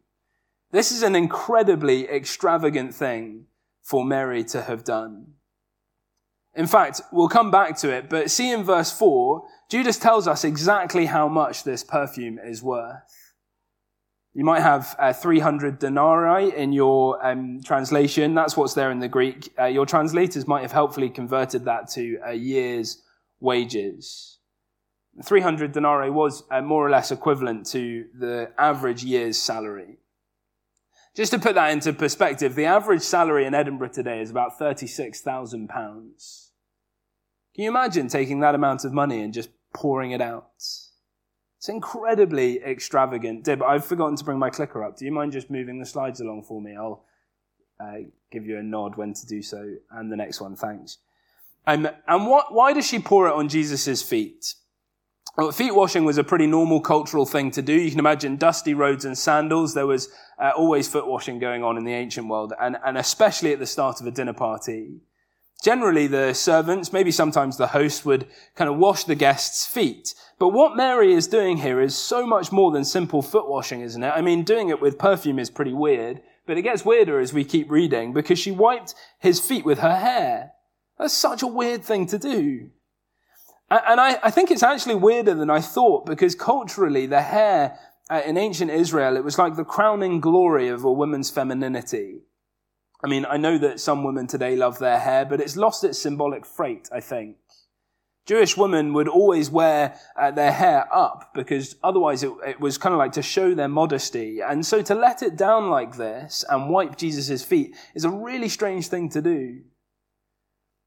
This 0.71 0.91
is 0.91 1.01
an 1.01 1.15
incredibly 1.15 2.07
extravagant 2.07 2.93
thing 2.93 3.47
for 3.81 4.05
Mary 4.05 4.43
to 4.45 4.61
have 4.61 4.83
done. 4.83 5.33
In 6.53 6.67
fact, 6.67 7.01
we'll 7.11 7.27
come 7.27 7.51
back 7.51 7.77
to 7.79 7.91
it, 7.91 8.09
but 8.09 8.31
see 8.31 8.51
in 8.51 8.63
verse 8.63 8.91
4, 8.91 9.43
Judas 9.69 9.97
tells 9.97 10.27
us 10.27 10.43
exactly 10.43 11.07
how 11.07 11.27
much 11.27 11.63
this 11.63 11.83
perfume 11.83 12.39
is 12.39 12.63
worth. 12.63 13.24
You 14.35 14.43
might 14.43 14.59
have 14.59 14.97
uh, 14.99 15.13
300 15.13 15.79
denarii 15.79 16.53
in 16.53 16.73
your 16.73 17.25
um, 17.25 17.61
translation. 17.63 18.35
That's 18.35 18.57
what's 18.57 18.73
there 18.73 18.91
in 18.91 18.99
the 18.99 19.07
Greek. 19.07 19.53
Uh, 19.57 19.67
your 19.67 19.85
translators 19.85 20.45
might 20.45 20.61
have 20.61 20.73
helpfully 20.73 21.09
converted 21.09 21.63
that 21.65 21.87
to 21.91 22.19
a 22.25 22.33
year's 22.33 23.01
wages. 23.39 24.39
300 25.23 25.71
denarii 25.71 26.09
was 26.09 26.43
uh, 26.51 26.61
more 26.61 26.85
or 26.85 26.89
less 26.89 27.11
equivalent 27.11 27.65
to 27.67 28.07
the 28.19 28.51
average 28.57 29.05
year's 29.05 29.37
salary. 29.37 29.99
Just 31.15 31.31
to 31.31 31.39
put 31.39 31.55
that 31.55 31.71
into 31.71 31.93
perspective, 31.93 32.55
the 32.55 32.65
average 32.65 33.03
salary 33.03 33.45
in 33.45 33.53
Edinburgh 33.53 33.93
today 33.93 34.19
is 34.19 34.31
about 34.31 34.59
£36,000. 34.59 35.69
Can 35.69 37.63
you 37.63 37.69
imagine 37.69 38.09
taking 38.09 38.41
that 38.41 38.53
amount 38.53 38.83
of 38.83 38.91
money 38.91 39.21
and 39.21 39.33
just 39.33 39.47
pouring 39.73 40.11
it 40.11 40.19
out? 40.19 40.49
It's 41.65 41.69
incredibly 41.71 42.61
extravagant. 42.61 43.43
Dib, 43.43 43.63
I've 43.63 43.83
forgotten 43.83 44.15
to 44.17 44.23
bring 44.23 44.37
my 44.37 44.51
clicker 44.51 44.83
up. 44.83 44.97
Do 44.97 45.03
you 45.03 45.11
mind 45.11 45.31
just 45.31 45.49
moving 45.49 45.79
the 45.79 45.85
slides 45.87 46.21
along 46.21 46.43
for 46.43 46.61
me? 46.61 46.75
I'll 46.75 47.03
uh, 47.79 48.01
give 48.31 48.45
you 48.45 48.59
a 48.59 48.61
nod 48.61 48.97
when 48.97 49.15
to 49.15 49.25
do 49.25 49.41
so. 49.41 49.73
And 49.89 50.11
the 50.11 50.15
next 50.15 50.39
one, 50.39 50.55
thanks. 50.55 50.99
Um, 51.65 51.89
and 52.07 52.27
what, 52.27 52.53
why 52.53 52.73
does 52.73 52.85
she 52.85 52.99
pour 52.99 53.27
it 53.27 53.33
on 53.33 53.49
Jesus' 53.49 54.03
feet? 54.03 54.53
Well, 55.39 55.51
feet 55.51 55.73
washing 55.73 56.05
was 56.05 56.19
a 56.19 56.23
pretty 56.23 56.45
normal 56.45 56.81
cultural 56.81 57.25
thing 57.25 57.49
to 57.49 57.63
do. 57.63 57.73
You 57.73 57.89
can 57.89 57.97
imagine 57.97 58.35
dusty 58.35 58.75
roads 58.75 59.03
and 59.03 59.17
sandals. 59.17 59.73
There 59.73 59.87
was 59.87 60.09
uh, 60.37 60.51
always 60.55 60.87
foot 60.87 61.07
washing 61.07 61.39
going 61.39 61.63
on 61.63 61.77
in 61.77 61.83
the 61.83 61.93
ancient 61.93 62.27
world, 62.27 62.53
and, 62.61 62.77
and 62.85 62.95
especially 62.95 63.53
at 63.53 63.57
the 63.57 63.65
start 63.65 64.01
of 64.01 64.05
a 64.05 64.11
dinner 64.11 64.33
party. 64.33 65.01
Generally, 65.63 66.07
the 66.07 66.33
servants, 66.33 66.93
maybe 66.93 67.11
sometimes 67.11 67.57
the 67.57 67.67
host, 67.67 68.05
would 68.05 68.27
kind 68.55 68.69
of 68.69 68.77
wash 68.77 69.03
the 69.03 69.15
guests' 69.15 69.65
feet. 69.65 70.13
But 70.37 70.49
what 70.49 70.75
Mary 70.75 71.13
is 71.13 71.27
doing 71.27 71.57
here 71.57 71.81
is 71.81 71.95
so 71.95 72.27
much 72.27 72.51
more 72.51 72.71
than 72.71 72.85
simple 72.85 73.21
foot 73.21 73.49
washing, 73.49 73.81
isn't 73.81 74.03
it? 74.03 74.13
I 74.15 74.21
mean, 74.21 74.43
doing 74.43 74.69
it 74.69 74.81
with 74.81 74.99
perfume 74.99 75.39
is 75.39 75.49
pretty 75.49 75.73
weird, 75.73 76.21
but 76.45 76.57
it 76.57 76.61
gets 76.61 76.85
weirder 76.85 77.19
as 77.19 77.33
we 77.33 77.45
keep 77.45 77.71
reading 77.71 78.13
because 78.13 78.37
she 78.37 78.51
wiped 78.51 78.93
his 79.19 79.39
feet 79.39 79.65
with 79.65 79.79
her 79.79 79.95
hair. 79.95 80.51
That's 80.99 81.13
such 81.13 81.41
a 81.41 81.47
weird 81.47 81.83
thing 81.83 82.05
to 82.07 82.19
do. 82.19 82.69
And 83.69 83.99
I, 83.99 84.29
think 84.29 84.51
it's 84.51 84.61
actually 84.61 84.95
weirder 84.95 85.33
than 85.33 85.49
I 85.49 85.59
thought 85.59 86.05
because 86.05 86.35
culturally, 86.35 87.07
the 87.07 87.23
hair 87.23 87.79
uh, 88.11 88.21
in 88.23 88.37
ancient 88.37 88.69
Israel, 88.69 89.17
it 89.17 89.23
was 89.23 89.39
like 89.39 89.55
the 89.55 89.65
crowning 89.65 90.19
glory 90.19 90.67
of 90.67 90.83
a 90.83 90.91
woman's 90.91 91.31
femininity. 91.31 92.21
I 93.05 93.07
mean, 93.07 93.23
I 93.29 93.37
know 93.37 93.59
that 93.59 93.79
some 93.79 94.03
women 94.03 94.25
today 94.25 94.55
love 94.55 94.79
their 94.79 94.97
hair, 94.97 95.25
but 95.25 95.39
it's 95.39 95.55
lost 95.55 95.83
its 95.83 95.99
symbolic 95.99 96.43
freight, 96.43 96.89
I 96.91 97.01
think. 97.01 97.37
Jewish 98.25 98.57
women 98.57 98.93
would 98.93 99.07
always 99.07 99.51
wear 99.51 99.99
uh, 100.19 100.31
their 100.31 100.51
hair 100.51 100.87
up 100.91 101.29
because 101.35 101.75
otherwise 101.83 102.23
it, 102.23 102.31
it 102.47 102.59
was 102.59 102.79
kind 102.79 102.93
of 102.93 102.97
like 102.97 103.11
to 103.11 103.21
show 103.21 103.53
their 103.53 103.67
modesty. 103.67 104.39
And 104.41 104.65
so 104.65 104.81
to 104.81 104.95
let 104.95 105.21
it 105.21 105.35
down 105.35 105.69
like 105.69 105.97
this 105.97 106.43
and 106.49 106.71
wipe 106.71 106.97
Jesus' 106.97 107.43
feet 107.43 107.75
is 107.93 108.05
a 108.05 108.09
really 108.09 108.49
strange 108.49 108.87
thing 108.87 109.09
to 109.09 109.21
do. 109.21 109.61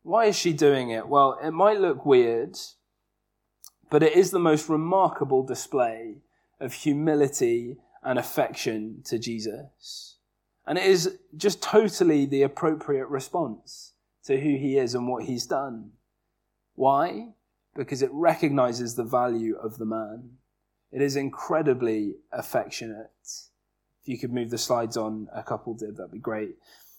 Why 0.02 0.24
is 0.24 0.36
she 0.36 0.52
doing 0.52 0.90
it? 0.90 1.06
Well, 1.06 1.38
it 1.40 1.52
might 1.52 1.80
look 1.80 2.04
weird, 2.04 2.58
but 3.90 4.02
it 4.02 4.16
is 4.16 4.32
the 4.32 4.40
most 4.40 4.68
remarkable 4.68 5.44
display 5.44 6.16
of 6.58 6.72
humility 6.72 7.76
and 8.02 8.18
affection 8.18 9.02
to 9.04 9.20
Jesus. 9.20 10.17
And 10.68 10.76
it 10.76 10.84
is 10.84 11.18
just 11.34 11.62
totally 11.62 12.26
the 12.26 12.42
appropriate 12.42 13.06
response 13.06 13.94
to 14.24 14.38
who 14.38 14.50
he 14.50 14.76
is 14.76 14.94
and 14.94 15.08
what 15.08 15.24
he's 15.24 15.46
done. 15.46 15.92
Why? 16.74 17.30
Because 17.74 18.02
it 18.02 18.10
recognizes 18.12 18.94
the 18.94 19.02
value 19.02 19.56
of 19.56 19.78
the 19.78 19.86
man. 19.86 20.32
It 20.92 21.00
is 21.00 21.16
incredibly 21.16 22.16
affectionate. 22.30 23.10
If 24.02 24.08
you 24.08 24.18
could 24.18 24.32
move 24.32 24.50
the 24.50 24.58
slides 24.58 24.98
on, 24.98 25.28
a 25.34 25.42
couple 25.42 25.72
did, 25.72 25.96
that'd 25.96 26.12
be 26.12 26.18
great. 26.18 26.56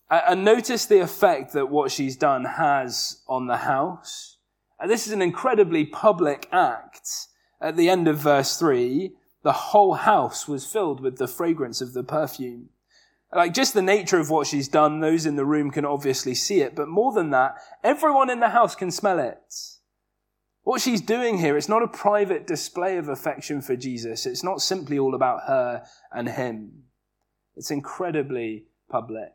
And 0.10 0.44
notice 0.44 0.88
the 0.88 1.02
effect 1.02 1.54
that 1.54 1.70
what 1.70 1.92
she's 1.92 2.18
done 2.18 2.46
has 2.46 3.22
on 3.28 3.46
the 3.46 3.58
house. 3.58 4.38
And 4.80 4.90
this 4.90 5.06
is 5.06 5.14
an 5.14 5.22
incredibly 5.22 5.86
public 5.86 6.50
act. 6.52 7.28
At 7.62 7.78
the 7.78 7.88
end 7.88 8.08
of 8.08 8.18
verse 8.18 8.58
3, 8.58 9.12
the 9.44 9.52
whole 9.52 9.94
house 9.94 10.48
was 10.48 10.66
filled 10.66 11.02
with 11.02 11.18
the 11.20 11.28
fragrance 11.28 11.82
of 11.82 11.94
the 11.94 12.04
perfume. 12.04 12.70
Like 13.34 13.54
just 13.54 13.74
the 13.74 13.82
nature 13.82 14.20
of 14.20 14.30
what 14.30 14.48
she's 14.48 14.68
done, 14.68 15.00
those 15.00 15.26
in 15.26 15.36
the 15.36 15.46
room 15.46 15.70
can 15.70 15.86
obviously 15.86 16.34
see 16.34 16.62
it, 16.62 16.76
but 16.76 16.88
more 16.88 17.14
than 17.14 17.30
that, 17.30 17.56
everyone 17.84 18.30
in 18.30 18.40
the 18.40 18.50
house 18.50 18.76
can 18.76 18.90
smell 18.90 19.20
it. 19.20 19.54
What 20.64 20.82
she's 20.82 21.02
doing 21.02 21.38
here, 21.38 21.56
it's 21.56 21.70
not 21.70 21.84
a 21.84 21.88
private 21.88 22.48
display 22.48 22.98
of 22.98 23.08
affection 23.08 23.62
for 23.62 23.76
Jesus. 23.76 24.26
It's 24.26 24.44
not 24.44 24.62
simply 24.62 24.98
all 24.98 25.16
about 25.16 25.42
her 25.48 25.84
and 26.12 26.30
him. 26.30 26.84
It's 27.56 27.72
incredibly 27.72 28.66
public. 28.90 29.34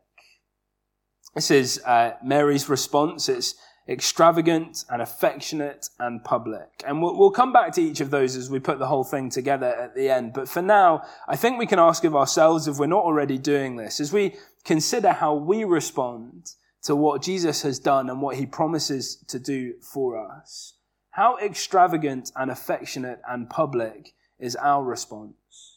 This 1.35 1.51
is 1.51 1.83
uh, 1.85 2.13
Mary's 2.23 2.69
response. 2.69 3.29
It's 3.29 3.55
extravagant 3.89 4.85
and 4.89 5.03
affectionate 5.03 5.89
and 5.99 6.25
public. 6.25 6.83
And 6.87 7.03
we'll, 7.03 7.19
we'll, 7.19 7.31
come 7.31 7.53
back 7.53 7.73
to 7.75 7.83
each 7.83 8.01
of 8.01 8.11
those 8.11 8.35
as 8.37 8.49
we 8.49 8.59
put 8.59 8.79
the 8.79 8.87
whole 8.87 9.05
thing 9.05 9.29
together 9.29 9.67
at 9.67 9.95
the 9.95 10.09
end. 10.09 10.33
But 10.33 10.49
for 10.49 10.63
now, 10.63 11.03
I 11.29 11.37
think 11.37 11.59
we 11.59 11.67
can 11.67 11.79
ask 11.79 12.05
of 12.05 12.17
ourselves 12.17 12.67
if 12.67 12.79
we're 12.79 12.87
not 12.87 13.05
already 13.05 13.37
doing 13.37 13.77
this, 13.77 14.01
as 14.01 14.13
we 14.13 14.37
consider 14.65 15.13
how 15.13 15.35
we 15.35 15.65
respond 15.65 16.53
to 16.85 16.97
what 16.97 17.23
Jesus 17.23 17.63
has 17.63 17.79
done 17.79 18.09
and 18.09 18.23
what 18.23 18.37
he 18.37 18.47
promises 18.47 19.17
to 19.29 19.39
do 19.39 19.75
for 19.81 20.19
us. 20.19 20.75
How 21.11 21.39
extravagant 21.39 22.33
and 22.37 22.51
affectionate 22.51 23.21
and 23.29 23.49
public 23.49 24.15
is 24.39 24.57
our 24.57 24.83
response? 24.83 25.74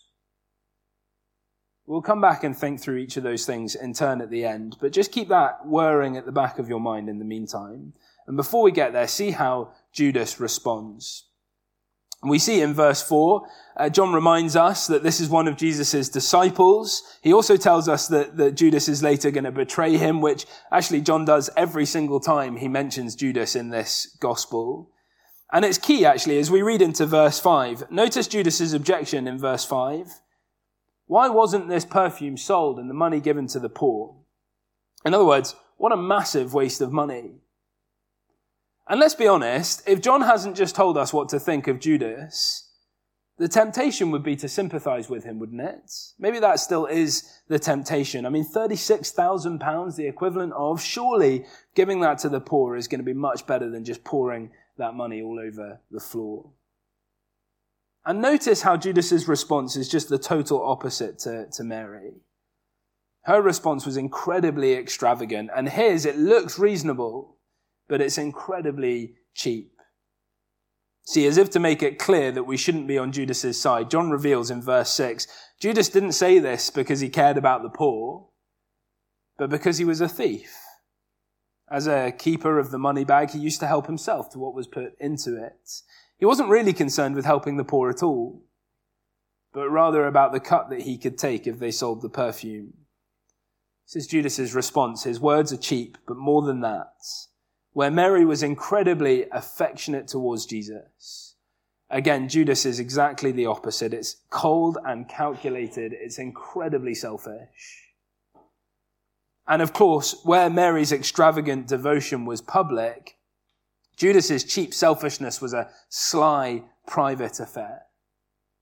We'll 1.88 2.02
come 2.02 2.20
back 2.20 2.44
and 2.44 2.56
think 2.56 2.82
through 2.82 2.98
each 2.98 3.16
of 3.16 3.24
those 3.24 3.46
things 3.46 3.74
in 3.74 3.94
turn 3.94 4.20
at 4.20 4.30
the 4.30 4.44
end, 4.44 4.76
but 4.82 4.92
just 4.92 5.14
keep 5.14 5.30
that 5.30 5.66
whirring 5.66 6.18
at 6.18 6.26
the 6.26 6.34
back 6.34 6.60
of 6.60 6.68
your 6.68 6.82
mind 6.82 7.08
in 7.08 7.18
the 7.18 7.26
meantime. 7.26 7.94
And 8.28 8.36
before 8.36 8.62
we 8.62 8.72
get 8.74 8.92
there, 8.92 9.08
see 9.08 9.32
how 9.32 9.72
Judas 9.94 10.38
responds. 10.38 11.24
We 12.24 12.40
see 12.40 12.62
in 12.62 12.74
verse 12.74 13.02
4, 13.02 13.48
uh, 13.78 13.90
John 13.90 14.12
reminds 14.12 14.58
us 14.58 14.88
that 14.88 15.02
this 15.02 15.22
is 15.22 15.30
one 15.30 15.48
of 15.48 15.56
Jesus' 15.56 16.10
disciples. 16.10 17.04
He 17.22 17.32
also 17.32 17.56
tells 17.56 17.88
us 17.88 18.10
that, 18.10 18.36
that 18.36 18.56
Judas 18.56 18.90
is 18.90 19.02
later 19.02 19.32
going 19.32 19.46
to 19.46 19.52
betray 19.52 19.96
him, 19.96 20.20
which 20.20 20.46
actually 20.72 21.02
John 21.02 21.24
does 21.24 21.50
every 21.56 21.86
single 21.86 22.20
time 22.20 22.58
he 22.58 22.68
mentions 22.68 23.16
Judas 23.16 23.56
in 23.56 23.70
this 23.70 24.18
gospel. 24.20 24.92
And 25.54 25.64
it's 25.64 25.78
key 25.78 26.06
actually 26.06 26.40
as 26.40 26.52
we 26.52 26.64
read 26.64 26.82
into 26.82 27.06
verse 27.06 27.40
5. 27.40 27.92
Notice 27.92 28.28
Judas's 28.28 28.74
objection 28.74 29.26
in 29.26 29.38
verse 29.38 29.64
5. 29.64 30.20
Why 31.08 31.30
wasn't 31.30 31.70
this 31.70 31.86
perfume 31.86 32.38
sold 32.38 32.80
and 32.80 32.90
the 32.90 32.94
money 32.94 33.20
given 33.20 33.48
to 33.48 33.60
the 33.60 33.70
poor? 33.70 34.16
In 35.06 35.14
other 35.14 35.26
words, 35.26 35.56
what 35.78 35.94
a 35.94 35.98
massive 35.98 36.54
waste 36.54 36.82
of 36.82 36.92
money. 36.92 37.42
And 38.90 39.00
let's 39.00 39.16
be 39.16 39.28
honest, 39.28 39.88
if 39.88 40.02
John 40.02 40.22
hasn't 40.22 40.56
just 40.56 40.76
told 40.76 40.98
us 40.98 41.14
what 41.14 41.30
to 41.30 41.40
think 41.40 41.68
of 41.68 41.80
Judas, 41.80 42.70
the 43.38 43.48
temptation 43.48 44.12
would 44.12 44.24
be 44.24 44.36
to 44.38 44.50
sympathize 44.50 45.10
with 45.10 45.24
him, 45.24 45.40
wouldn't 45.40 45.62
it? 45.62 45.92
Maybe 46.18 46.40
that 46.40 46.60
still 46.60 46.86
is 46.86 47.30
the 47.48 47.60
temptation. 47.60 48.26
I 48.26 48.30
mean, 48.30 48.46
£36,000, 48.46 49.96
the 49.96 50.08
equivalent 50.08 50.54
of, 50.54 50.82
surely 50.82 51.46
giving 51.76 52.00
that 52.02 52.18
to 52.20 52.30
the 52.30 52.42
poor 52.42 52.76
is 52.76 52.88
going 52.88 53.00
to 53.00 53.06
be 53.06 53.14
much 53.14 53.46
better 53.46 53.70
than 53.70 53.86
just 53.86 54.04
pouring 54.04 54.52
that 54.78 54.96
money 54.96 55.22
all 55.22 55.40
over 55.40 55.80
the 55.92 56.00
floor. 56.00 56.50
And 58.08 58.22
notice 58.22 58.62
how 58.62 58.78
Judas's 58.78 59.28
response 59.28 59.76
is 59.76 59.90
just 59.90 60.08
the 60.08 60.18
total 60.18 60.66
opposite 60.66 61.20
to, 61.20 61.48
to 61.52 61.64
Mary. 61.66 62.14
Her 63.24 63.42
response 63.42 63.86
was 63.86 63.98
incredibly 63.98 64.76
extravagant, 64.76 65.50
and 65.54 65.68
his, 65.68 66.06
it 66.06 66.18
looks 66.18 66.58
reasonable, 66.58 67.36
but 67.90 68.00
it's 68.00 68.18
incredibly 68.18 69.16
cheap. 69.36 69.74
See, 71.04 71.28
as 71.28 71.38
if 71.38 71.50
to 71.50 71.60
make 71.60 71.84
it 71.84 72.00
clear 72.00 72.32
that 72.32 72.46
we 72.46 72.56
shouldn't 72.56 72.88
be 72.88 72.98
on 72.98 73.12
Judas's 73.12 73.60
side, 73.60 73.92
John 73.92 74.10
reveals 74.10 74.50
in 74.50 74.62
verse 74.62 74.90
6 74.92 75.28
Judas 75.60 75.90
didn't 75.90 76.14
say 76.14 76.40
this 76.40 76.70
because 76.70 77.02
he 77.02 77.10
cared 77.10 77.36
about 77.36 77.62
the 77.62 77.70
poor, 77.70 78.30
but 79.38 79.50
because 79.50 79.80
he 79.80 79.86
was 79.86 80.00
a 80.00 80.08
thief. 80.08 80.56
As 81.70 81.86
a 81.88 82.12
keeper 82.12 82.60
of 82.60 82.72
the 82.72 82.80
money 82.80 83.04
bag, 83.04 83.32
he 83.32 83.40
used 83.40 83.60
to 83.60 83.68
help 83.68 83.88
himself 83.88 84.30
to 84.32 84.40
what 84.40 84.54
was 84.54 84.68
put 84.68 84.94
into 85.00 85.36
it. 85.36 85.82
He 86.18 86.26
wasn't 86.26 86.50
really 86.50 86.74
concerned 86.74 87.16
with 87.16 87.26
helping 87.26 87.58
the 87.58 87.66
poor 87.66 87.90
at 87.90 88.02
all, 88.02 88.44
but 89.54 89.70
rather 89.70 90.08
about 90.08 90.32
the 90.32 90.40
cut 90.40 90.70
that 90.70 90.82
he 90.82 90.98
could 90.98 91.18
take 91.18 91.46
if 91.46 91.60
they 91.60 91.72
sold 91.72 92.02
the 92.02 92.10
perfume. 92.10 92.74
This 93.86 94.04
is 94.04 94.08
Judas's 94.08 94.56
response. 94.56 95.04
His 95.04 95.20
words 95.20 95.52
are 95.52 95.58
cheap, 95.58 95.98
but 96.08 96.18
more 96.18 96.42
than 96.42 96.62
that, 96.62 96.94
where 97.72 97.92
Mary 97.92 98.26
was 98.26 98.44
incredibly 98.44 99.26
affectionate 99.32 100.08
towards 100.08 100.46
Jesus, 100.46 101.36
again, 101.90 102.30
Judas 102.30 102.66
is 102.66 102.80
exactly 102.80 103.32
the 103.32 103.46
opposite. 103.46 103.94
It's 103.94 104.18
cold 104.30 104.78
and 104.86 105.08
calculated. 105.08 105.94
It's 105.94 106.18
incredibly 106.18 106.96
selfish. 106.96 107.87
And 109.48 109.62
of 109.62 109.74
course, 109.74 110.20
where 110.24 110.50
Mary's 110.50 110.92
extravagant 110.92 111.68
devotion 111.68 112.26
was 112.26 112.42
public, 112.42 113.18
Judas's 113.96 114.44
cheap 114.44 114.74
selfishness 114.74 115.42
was 115.42 115.54
a 115.54 115.70
sly 115.90 116.64
private 116.86 117.40
affair, 117.40 117.84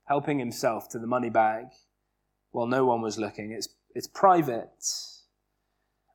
helping 0.05 0.39
himself 0.39 0.87
to 0.89 0.99
the 0.99 1.07
money 1.07 1.29
bag 1.29 1.65
while 2.51 2.67
no 2.67 2.85
one 2.85 3.01
was 3.01 3.17
looking. 3.17 3.51
It's, 3.51 3.67
it's 3.93 4.07
private. 4.07 4.69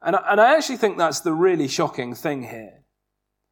And, 0.03 0.17
and 0.27 0.41
I 0.41 0.57
actually 0.57 0.79
think 0.79 0.97
that's 0.97 1.21
the 1.21 1.35
really 1.35 1.69
shocking 1.69 2.15
thing 2.15 2.45
here. 2.45 2.85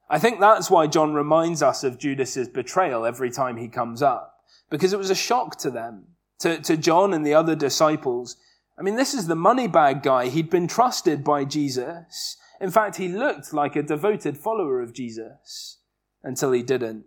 I 0.09 0.19
think 0.19 0.41
that's 0.41 0.71
why 0.71 0.87
John 0.87 1.13
reminds 1.13 1.63
us 1.63 1.85
of 1.85 1.99
Judas's 1.99 2.49
betrayal 2.49 3.05
every 3.05 3.31
time 3.31 3.59
he 3.59 3.69
comes 3.69 4.01
up, 4.01 4.37
because 4.71 4.95
it 4.95 4.99
was 4.99 5.11
a 5.11 5.15
shock 5.15 5.59
to 5.59 5.71
them, 5.71 6.07
to, 6.39 6.59
to 6.63 6.79
John 6.79 7.13
and 7.13 7.27
the 7.27 7.35
other 7.35 7.55
disciples. 7.55 8.37
I 8.79 8.83
mean, 8.83 8.95
this 8.95 9.13
is 9.13 9.27
the 9.27 9.35
money 9.35 9.67
bag 9.67 10.03
guy. 10.03 10.29
He'd 10.29 10.51
been 10.51 10.69
trusted 10.69 11.25
by 11.25 11.45
Jesus. 11.45 12.37
In 12.61 12.71
fact, 12.71 12.97
he 12.97 13.09
looked 13.09 13.53
like 13.53 13.75
a 13.75 13.83
devoted 13.83 14.39
follower 14.39 14.81
of 14.81 14.93
Jesus 14.93 15.79
until 16.23 16.53
he 16.53 16.63
didn't. 16.63 17.05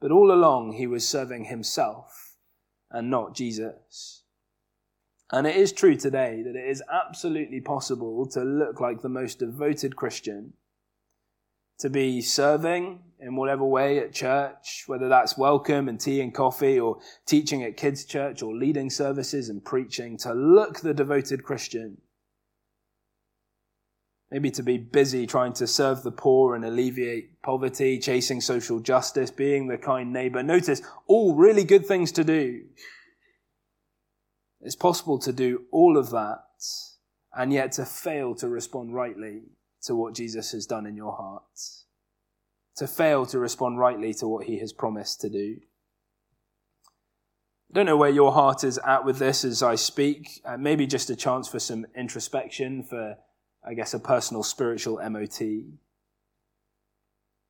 But 0.00 0.10
all 0.10 0.30
along, 0.30 0.72
he 0.72 0.86
was 0.86 1.08
serving 1.08 1.46
himself 1.46 2.36
and 2.90 3.10
not 3.10 3.34
Jesus. 3.34 4.24
And 5.32 5.46
it 5.46 5.56
is 5.56 5.72
true 5.72 5.96
today 5.96 6.42
that 6.42 6.56
it 6.56 6.68
is 6.68 6.82
absolutely 6.92 7.60
possible 7.60 8.26
to 8.32 8.42
look 8.42 8.80
like 8.80 9.00
the 9.00 9.08
most 9.08 9.38
devoted 9.38 9.96
Christian, 9.96 10.52
to 11.78 11.88
be 11.88 12.20
serving 12.20 13.00
in 13.24 13.36
whatever 13.36 13.64
way 13.64 13.98
at 13.98 14.12
church, 14.12 14.84
whether 14.86 15.08
that's 15.08 15.38
welcome 15.38 15.88
and 15.88 15.98
tea 15.98 16.20
and 16.20 16.34
coffee, 16.34 16.78
or 16.78 16.98
teaching 17.26 17.62
at 17.62 17.76
kids' 17.76 18.04
church, 18.04 18.42
or 18.42 18.54
leading 18.54 18.90
services 18.90 19.48
and 19.48 19.64
preaching, 19.64 20.16
to 20.18 20.34
look 20.34 20.80
the 20.80 20.94
devoted 20.94 21.42
Christian 21.42 21.98
maybe 24.34 24.50
to 24.50 24.64
be 24.64 24.76
busy 24.76 25.28
trying 25.28 25.52
to 25.52 25.64
serve 25.64 26.02
the 26.02 26.10
poor 26.10 26.56
and 26.56 26.64
alleviate 26.64 27.40
poverty, 27.40 28.00
chasing 28.00 28.40
social 28.40 28.80
justice, 28.80 29.30
being 29.30 29.68
the 29.68 29.78
kind 29.78 30.12
neighbor. 30.12 30.42
Notice 30.42 30.82
all 31.06 31.36
really 31.36 31.62
good 31.62 31.86
things 31.86 32.10
to 32.10 32.24
do. 32.24 32.62
It's 34.60 34.74
possible 34.74 35.20
to 35.20 35.32
do 35.32 35.66
all 35.70 35.96
of 35.96 36.10
that 36.10 36.42
and 37.32 37.52
yet 37.52 37.70
to 37.72 37.84
fail 37.84 38.34
to 38.34 38.48
respond 38.48 38.92
rightly 38.92 39.42
to 39.82 39.94
what 39.94 40.14
Jesus 40.14 40.50
has 40.50 40.66
done 40.66 40.84
in 40.84 40.96
your 40.96 41.14
heart, 41.14 41.44
to 42.76 42.86
fail 42.86 43.24
to 43.26 43.38
respond 43.38 43.78
rightly 43.78 44.12
to 44.14 44.26
what 44.26 44.46
he 44.46 44.58
has 44.58 44.72
promised 44.72 45.20
to 45.20 45.28
do. 45.28 45.56
I 47.70 47.74
don't 47.74 47.86
know 47.86 47.96
where 47.96 48.10
your 48.10 48.32
heart 48.32 48.62
is 48.62 48.78
at 48.86 49.04
with 49.04 49.18
this 49.18 49.44
as 49.44 49.62
I 49.62 49.74
speak. 49.74 50.40
Uh, 50.44 50.56
maybe 50.56 50.86
just 50.86 51.10
a 51.10 51.16
chance 51.16 51.48
for 51.48 51.58
some 51.58 51.86
introspection, 51.96 52.84
for, 52.84 53.16
I 53.66 53.74
guess, 53.74 53.94
a 53.94 53.98
personal 53.98 54.42
spiritual 54.42 55.00
MOT. 55.10 55.40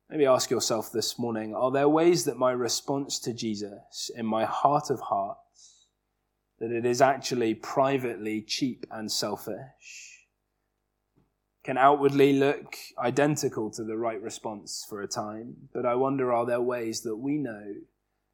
Maybe 0.09 0.25
ask 0.25 0.49
yourself 0.51 0.91
this 0.91 1.17
morning 1.17 1.55
are 1.55 1.71
there 1.71 1.89
ways 1.89 2.25
that 2.25 2.37
my 2.37 2.51
response 2.51 3.19
to 3.19 3.33
Jesus 3.33 4.11
in 4.15 4.25
my 4.25 4.45
heart 4.45 4.89
of 4.89 4.99
hearts, 4.99 5.87
that 6.59 6.71
it 6.71 6.85
is 6.85 7.01
actually 7.01 7.55
privately 7.55 8.41
cheap 8.41 8.85
and 8.91 9.11
selfish? 9.11 10.14
Can 11.65 11.77
outwardly 11.79 12.33
look 12.33 12.75
identical 12.99 13.71
to 13.71 13.83
the 13.83 13.97
right 13.97 14.21
response 14.21 14.85
for 14.87 15.01
a 15.01 15.07
time, 15.07 15.55
but 15.73 15.83
I 15.83 15.95
wonder 15.95 16.31
are 16.31 16.45
there 16.45 16.61
ways 16.61 17.01
that 17.01 17.15
we 17.15 17.37
know 17.37 17.73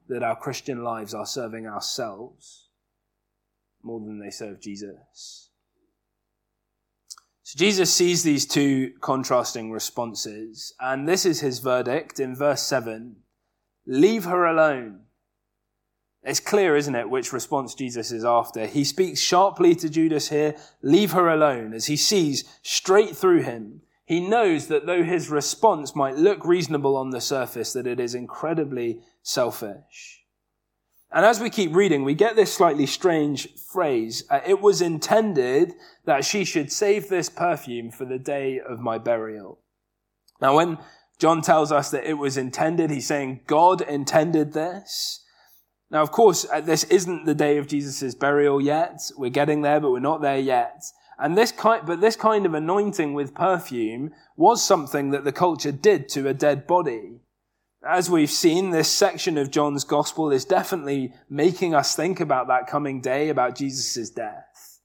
that 0.10 0.22
our 0.22 0.36
Christian 0.36 0.84
lives 0.84 1.14
are 1.14 1.26
serving 1.26 1.66
ourselves 1.66 2.68
more 3.82 4.02
than 4.02 4.20
they 4.20 4.32
serve 4.32 4.60
Jesus? 4.62 5.50
So 7.44 7.58
Jesus 7.58 7.94
sees 7.94 8.24
these 8.24 8.46
two 8.46 8.92
contrasting 9.00 9.72
responses, 9.72 10.74
and 10.82 11.08
this 11.08 11.26
is 11.26 11.40
his 11.40 11.60
verdict 11.60 12.20
in 12.20 12.36
verse 12.36 12.62
7 12.62 13.16
Leave 13.88 14.26
her 14.26 14.46
alone. 14.46 15.06
It's 16.24 16.40
clear, 16.40 16.76
isn't 16.76 16.96
it, 16.96 17.10
which 17.10 17.34
response 17.34 17.74
Jesus 17.74 18.12
is 18.12 18.24
after. 18.24 18.68
He 18.68 18.84
speaks 18.84 19.20
sharply 19.20 19.74
to 19.76 19.90
Judas 19.90 20.30
here, 20.30 20.56
leave 20.84 21.14
her 21.14 21.28
alone, 21.28 21.74
as 21.74 21.88
he 21.88 21.98
sees 21.98 22.44
straight 22.62 23.16
through 23.18 23.42
him. 23.42 23.82
He 24.06 24.20
knows 24.20 24.68
that 24.68 24.86
though 24.86 25.04
his 25.04 25.30
response 25.30 25.96
might 25.96 26.18
look 26.18 26.46
reasonable 26.46 26.96
on 26.96 27.10
the 27.10 27.22
surface, 27.22 27.74
that 27.74 27.88
it 27.88 28.00
is 28.00 28.14
incredibly 28.14 29.00
selfish. 29.24 30.22
And 31.12 31.26
as 31.26 31.40
we 31.40 31.50
keep 31.50 31.76
reading, 31.76 32.04
we 32.04 32.14
get 32.14 32.36
this 32.36 32.54
slightly 32.54 32.86
strange 32.86 33.54
phrase. 33.56 34.24
Uh, 34.30 34.40
it 34.46 34.62
was 34.62 34.82
intended 34.82 35.74
that 36.06 36.24
she 36.24 36.46
should 36.46 36.72
save 36.72 37.10
this 37.10 37.30
perfume 37.30 37.92
for 37.92 38.06
the 38.06 38.20
day 38.20 38.60
of 38.60 38.80
my 38.80 38.98
burial. 38.98 39.60
Now, 40.40 40.56
when 40.56 40.78
John 41.20 41.42
tells 41.42 41.72
us 41.72 41.92
that 41.92 42.10
it 42.10 42.14
was 42.14 42.38
intended, 42.38 42.92
he's 42.92 43.08
saying 43.08 43.42
God 43.46 43.82
intended 43.82 44.54
this. 44.54 45.21
Now, 45.92 46.02
of 46.02 46.12
course, 46.12 46.46
uh, 46.52 46.62
this 46.62 46.86
isn't 46.86 47.26
the 47.26 47.36
day 47.36 47.58
of 47.58 47.68
Jesus' 47.68 48.16
burial 48.16 48.62
yet. 48.62 49.12
We're 49.18 49.30
getting 49.30 49.62
there, 49.62 49.82
but 49.82 49.92
we're 49.92 50.00
not 50.00 50.22
there 50.22 50.40
yet. 50.40 50.86
And 51.20 51.38
this 51.38 51.52
kind, 51.52 51.86
but 51.86 52.00
this 52.00 52.16
kind 52.16 52.46
of 52.46 52.54
anointing 52.54 53.14
with 53.14 53.36
perfume 53.36 54.12
was 54.38 54.64
something 54.64 55.12
that 55.12 55.26
the 55.26 55.34
culture 55.34 55.72
did 55.72 56.08
to 56.10 56.30
a 56.30 56.34
dead 56.34 56.66
body. 56.66 57.20
As 57.86 58.10
we've 58.10 58.32
seen, 58.32 58.70
this 58.70 58.88
section 58.88 59.38
of 59.38 59.52
John's 59.52 59.84
gospel 59.84 60.32
is 60.32 60.46
definitely 60.46 61.14
making 61.30 61.76
us 61.76 61.96
think 61.96 62.20
about 62.20 62.48
that 62.48 62.68
coming 62.68 63.02
day, 63.02 63.28
about 63.28 63.56
Jesus' 63.56 64.10
death. 64.10 64.80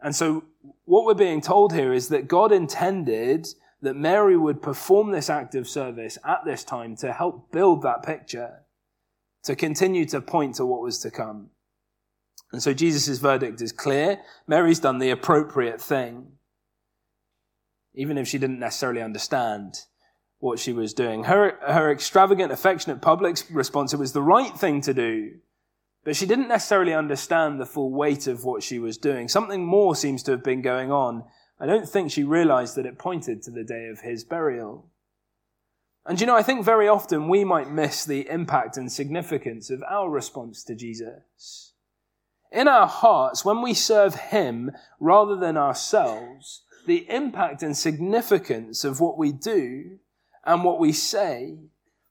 And 0.00 0.14
so 0.14 0.44
what 0.84 1.06
we're 1.06 1.14
being 1.14 1.40
told 1.40 1.72
here 1.72 1.92
is 1.92 2.08
that 2.08 2.28
God 2.28 2.52
intended 2.52 3.46
that 3.80 3.96
Mary 3.96 4.36
would 4.36 4.60
perform 4.60 5.10
this 5.10 5.30
act 5.30 5.54
of 5.54 5.66
service 5.66 6.18
at 6.24 6.44
this 6.44 6.64
time 6.64 6.96
to 6.96 7.12
help 7.12 7.50
build 7.50 7.82
that 7.82 8.02
picture 8.02 8.63
to 9.44 9.54
continue 9.54 10.04
to 10.06 10.20
point 10.20 10.56
to 10.56 10.66
what 10.66 10.82
was 10.82 10.98
to 11.00 11.10
come. 11.10 11.50
And 12.52 12.62
so 12.62 12.72
Jesus' 12.72 13.18
verdict 13.18 13.60
is 13.60 13.72
clear. 13.72 14.20
Mary's 14.46 14.80
done 14.80 14.98
the 14.98 15.10
appropriate 15.10 15.80
thing, 15.80 16.32
even 17.94 18.16
if 18.16 18.28
she 18.28 18.38
didn't 18.38 18.60
necessarily 18.60 19.02
understand 19.02 19.74
what 20.38 20.58
she 20.58 20.72
was 20.72 20.94
doing. 20.94 21.24
Her, 21.24 21.58
her 21.66 21.90
extravagant, 21.90 22.52
affectionate 22.52 23.02
public 23.02 23.38
response, 23.50 23.92
it 23.92 23.98
was 23.98 24.12
the 24.12 24.22
right 24.22 24.56
thing 24.56 24.80
to 24.82 24.94
do, 24.94 25.32
but 26.04 26.16
she 26.16 26.26
didn't 26.26 26.48
necessarily 26.48 26.92
understand 26.92 27.58
the 27.58 27.66
full 27.66 27.90
weight 27.90 28.26
of 28.26 28.44
what 28.44 28.62
she 28.62 28.78
was 28.78 28.98
doing. 28.98 29.26
Something 29.26 29.64
more 29.64 29.96
seems 29.96 30.22
to 30.24 30.32
have 30.32 30.44
been 30.44 30.62
going 30.62 30.92
on. 30.92 31.24
I 31.58 31.66
don't 31.66 31.88
think 31.88 32.10
she 32.10 32.24
realized 32.24 32.76
that 32.76 32.86
it 32.86 32.98
pointed 32.98 33.42
to 33.42 33.50
the 33.50 33.64
day 33.64 33.88
of 33.88 34.00
his 34.00 34.22
burial. 34.22 34.90
And 36.06 36.20
you 36.20 36.26
know, 36.26 36.36
I 36.36 36.42
think 36.42 36.64
very 36.64 36.86
often 36.86 37.28
we 37.28 37.44
might 37.44 37.70
miss 37.70 38.04
the 38.04 38.28
impact 38.28 38.76
and 38.76 38.92
significance 38.92 39.70
of 39.70 39.82
our 39.88 40.10
response 40.10 40.62
to 40.64 40.74
Jesus. 40.74 41.72
In 42.52 42.68
our 42.68 42.86
hearts, 42.86 43.44
when 43.44 43.62
we 43.62 43.74
serve 43.74 44.14
Him 44.14 44.70
rather 45.00 45.34
than 45.34 45.56
ourselves, 45.56 46.62
the 46.86 47.10
impact 47.10 47.62
and 47.62 47.76
significance 47.76 48.84
of 48.84 49.00
what 49.00 49.16
we 49.16 49.32
do 49.32 49.98
and 50.44 50.62
what 50.62 50.78
we 50.78 50.92
say, 50.92 51.56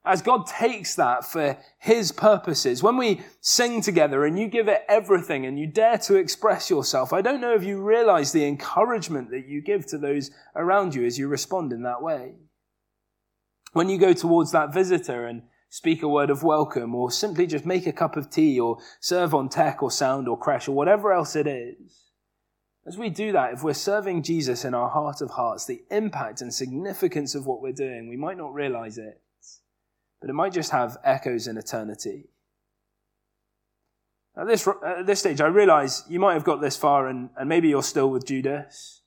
as 0.03 0.21
God 0.23 0.47
takes 0.47 0.95
that 0.95 1.23
for 1.23 1.58
His 1.77 2.12
purposes, 2.12 2.82
when 2.82 2.97
we 2.97 3.21
sing 3.41 3.79
together 3.79 4.25
and 4.25 4.38
you 4.38 4.47
give 4.47 4.67
it 4.67 4.84
everything 4.89 5.45
and 5.45 5.58
you 5.58 5.67
dare 5.67 5.99
to 5.99 6.15
express 6.15 6.69
yourself, 6.69 7.13
I 7.13 7.21
don't 7.21 7.39
know 7.39 7.53
if 7.53 7.63
you 7.63 7.82
realize 7.82 8.32
the 8.32 8.45
encouragement 8.45 9.29
that 9.29 9.47
you 9.47 9.62
give 9.62 9.86
to 9.88 9.99
those 9.99 10.32
around 10.56 10.95
you 10.95 11.06
as 11.06 11.19
you 11.19 11.27
respond 11.27 11.71
in 11.71 11.84
that 11.84 12.01
way. 12.01 12.34
When 13.73 13.89
you 13.89 13.97
go 13.97 14.13
towards 14.13 14.51
that 14.51 14.73
visitor 14.73 15.25
and 15.25 15.43
speak 15.69 16.03
a 16.03 16.07
word 16.07 16.29
of 16.29 16.43
welcome 16.43 16.93
or 16.93 17.12
simply 17.12 17.47
just 17.47 17.65
make 17.65 17.88
a 17.88 17.91
cup 17.91 18.15
of 18.15 18.29
tea 18.29 18.59
or 18.59 18.77
serve 18.99 19.33
on 19.33 19.49
tech 19.49 19.81
or 19.81 19.91
sound 19.91 20.27
or 20.27 20.38
crash 20.38 20.67
or 20.67 20.73
whatever 20.73 21.12
else 21.12 21.36
it 21.36 21.47
is, 21.47 22.03
as 22.86 22.97
we 22.97 23.09
do 23.09 23.31
that, 23.31 23.53
if 23.53 23.63
we're 23.63 23.73
serving 23.73 24.23
Jesus 24.23 24.65
in 24.65 24.73
our 24.73 24.89
heart 24.89 25.21
of 25.21 25.31
hearts, 25.31 25.65
the 25.65 25.83
impact 25.89 26.41
and 26.41 26.53
significance 26.53 27.33
of 27.33 27.47
what 27.47 27.62
we're 27.62 27.71
doing, 27.71 28.09
we 28.09 28.17
might 28.17 28.38
not 28.38 28.53
realize 28.53 28.97
it, 28.97 29.21
but 30.19 30.29
it 30.29 30.33
might 30.33 30.53
just 30.53 30.71
have 30.71 30.97
echoes 31.03 31.47
in 31.47 31.57
eternity. 31.57 32.29
At 34.36 34.47
this, 34.47 34.67
at 34.86 35.05
this 35.05 35.19
stage, 35.19 35.39
I 35.41 35.47
realize 35.47 36.03
you 36.09 36.19
might 36.19 36.33
have 36.33 36.43
got 36.43 36.59
this 36.59 36.75
far 36.75 37.07
and, 37.07 37.29
and 37.38 37.47
maybe 37.47 37.69
you're 37.69 37.83
still 37.83 38.09
with 38.09 38.25
Judas. 38.25 39.03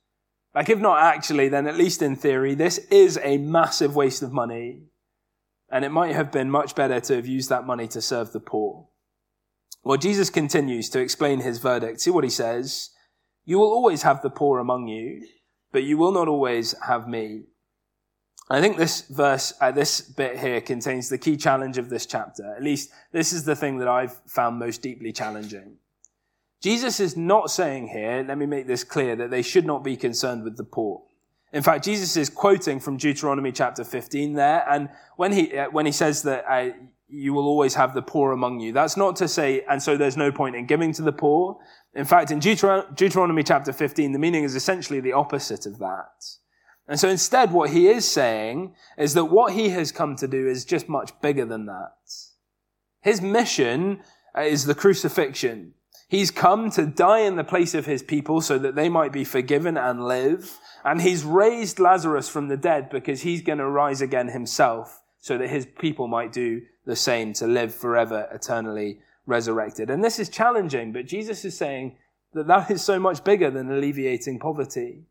Like, 0.57 0.69
if 0.69 0.79
not 0.79 0.97
actually, 0.99 1.49
then 1.49 1.67
at 1.67 1.77
least 1.77 2.01
in 2.01 2.15
theory, 2.15 2.55
this 2.55 2.79
is 2.89 3.19
a 3.21 3.37
massive 3.37 3.95
waste 3.95 4.23
of 4.23 4.33
money. 4.33 4.85
And 5.69 5.85
it 5.85 5.91
might 5.91 6.15
have 6.15 6.31
been 6.31 6.49
much 6.49 6.73
better 6.73 6.99
to 6.99 7.15
have 7.15 7.27
used 7.27 7.49
that 7.49 7.67
money 7.67 7.87
to 7.89 8.01
serve 8.01 8.31
the 8.31 8.39
poor. 8.39 8.87
Well, 9.83 9.99
Jesus 9.99 10.31
continues 10.31 10.89
to 10.89 10.99
explain 10.99 11.41
his 11.41 11.59
verdict. 11.59 12.01
See 12.01 12.09
what 12.09 12.23
he 12.23 12.31
says. 12.31 12.89
You 13.45 13.59
will 13.59 13.69
always 13.69 14.01
have 14.01 14.23
the 14.23 14.31
poor 14.31 14.57
among 14.57 14.87
you, 14.87 15.27
but 15.71 15.83
you 15.83 15.95
will 15.95 16.11
not 16.11 16.27
always 16.27 16.73
have 16.87 17.07
me. 17.07 17.43
I 18.49 18.59
think 18.59 18.77
this 18.77 19.01
verse, 19.01 19.53
uh, 19.61 19.69
this 19.71 20.01
bit 20.01 20.39
here 20.39 20.59
contains 20.59 21.07
the 21.07 21.19
key 21.19 21.37
challenge 21.37 21.77
of 21.77 21.91
this 21.91 22.07
chapter. 22.07 22.55
At 22.55 22.63
least 22.63 22.89
this 23.11 23.31
is 23.31 23.43
the 23.43 23.55
thing 23.55 23.77
that 23.77 23.87
I've 23.87 24.19
found 24.25 24.57
most 24.57 24.81
deeply 24.81 25.11
challenging. 25.11 25.77
Jesus 26.61 26.99
is 26.99 27.15
not 27.15 27.51
saying 27.51 27.89
here, 27.89 28.25
let 28.27 28.37
me 28.37 28.45
make 28.45 28.67
this 28.67 28.83
clear, 28.83 29.15
that 29.15 29.29
they 29.29 29.41
should 29.41 29.65
not 29.65 29.83
be 29.83 29.95
concerned 29.95 30.43
with 30.43 30.57
the 30.57 30.63
poor. 30.63 31.03
In 31.53 31.63
fact, 31.63 31.85
Jesus 31.85 32.17
is 32.17 32.29
quoting 32.29 32.79
from 32.79 32.97
Deuteronomy 32.97 33.51
chapter 33.51 33.83
15 33.83 34.33
there, 34.33 34.65
and 34.69 34.89
when 35.15 35.31
he, 35.31 35.57
uh, 35.57 35.69
when 35.69 35.85
he 35.85 35.91
says 35.91 36.23
that 36.23 36.43
uh, 36.49 36.71
you 37.07 37.33
will 37.33 37.45
always 37.45 37.75
have 37.75 37.93
the 37.93 38.01
poor 38.01 38.31
among 38.31 38.59
you, 38.59 38.73
that's 38.73 38.97
not 38.97 39.15
to 39.17 39.27
say, 39.27 39.63
and 39.69 39.81
so 39.81 39.95
there's 39.95 40.17
no 40.17 40.31
point 40.31 40.55
in 40.55 40.65
giving 40.65 40.91
to 40.93 41.01
the 41.01 41.11
poor. 41.11 41.57
In 41.93 42.05
fact, 42.05 42.31
in 42.31 42.39
Deuteron- 42.39 42.95
Deuteronomy 42.95 43.43
chapter 43.43 43.71
15, 43.71 44.11
the 44.11 44.19
meaning 44.19 44.43
is 44.43 44.55
essentially 44.55 44.99
the 44.99 45.13
opposite 45.13 45.65
of 45.65 45.79
that. 45.79 46.25
And 46.87 46.99
so 46.99 47.09
instead, 47.09 47.51
what 47.51 47.69
he 47.69 47.87
is 47.87 48.09
saying 48.09 48.75
is 48.97 49.13
that 49.13 49.25
what 49.25 49.53
he 49.53 49.69
has 49.69 49.91
come 49.91 50.15
to 50.17 50.27
do 50.27 50.47
is 50.47 50.65
just 50.65 50.89
much 50.89 51.11
bigger 51.21 51.45
than 51.45 51.65
that. 51.65 51.91
His 53.01 53.21
mission 53.21 54.01
is 54.37 54.65
the 54.65 54.75
crucifixion. 54.75 55.73
He's 56.09 56.31
come 56.31 56.71
to 56.71 56.85
die 56.85 57.19
in 57.19 57.35
the 57.35 57.43
place 57.43 57.73
of 57.73 57.85
his 57.85 58.01
people 58.01 58.39
so 58.39 58.57
that 58.59 58.75
they 58.75 58.87
might 58.87 59.11
be 59.11 59.25
forgiven 59.25 59.75
and 59.75 60.05
live. 60.05 60.57
And 60.85 61.01
he's 61.01 61.25
raised 61.25 61.79
Lazarus 61.79 62.29
from 62.29 62.47
the 62.47 62.55
dead 62.55 62.89
because 62.89 63.21
he's 63.21 63.41
going 63.41 63.57
to 63.57 63.67
rise 63.67 64.01
again 64.01 64.29
himself 64.29 65.01
so 65.19 65.37
that 65.37 65.49
his 65.49 65.65
people 65.65 66.07
might 66.07 66.31
do 66.31 66.61
the 66.85 66.95
same 66.95 67.33
to 67.33 67.47
live 67.47 67.75
forever, 67.75 68.29
eternally 68.31 68.99
resurrected. 69.25 69.89
And 69.89 70.01
this 70.01 70.19
is 70.19 70.29
challenging, 70.29 70.93
but 70.93 71.05
Jesus 71.05 71.43
is 71.43 71.57
saying 71.57 71.97
that 72.33 72.47
that 72.47 72.71
is 72.71 72.81
so 72.81 72.97
much 72.99 73.25
bigger 73.25 73.51
than 73.51 73.69
alleviating 73.69 74.39
poverty. 74.39 75.03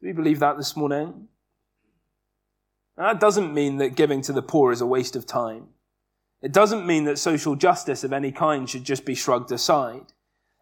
Do 0.00 0.06
we 0.06 0.12
believe 0.12 0.40
that 0.40 0.56
this 0.56 0.76
morning? 0.76 1.28
that 2.96 3.20
doesn't 3.20 3.54
mean 3.54 3.78
that 3.78 3.94
giving 3.94 4.20
to 4.22 4.32
the 4.32 4.42
poor 4.42 4.72
is 4.72 4.80
a 4.80 4.86
waste 4.86 5.16
of 5.16 5.26
time. 5.26 5.68
It 6.42 6.52
doesn't 6.52 6.86
mean 6.86 7.04
that 7.04 7.18
social 7.18 7.54
justice 7.54 8.02
of 8.02 8.12
any 8.12 8.32
kind 8.32 8.68
should 8.68 8.84
just 8.84 9.04
be 9.04 9.14
shrugged 9.14 9.52
aside. 9.52 10.12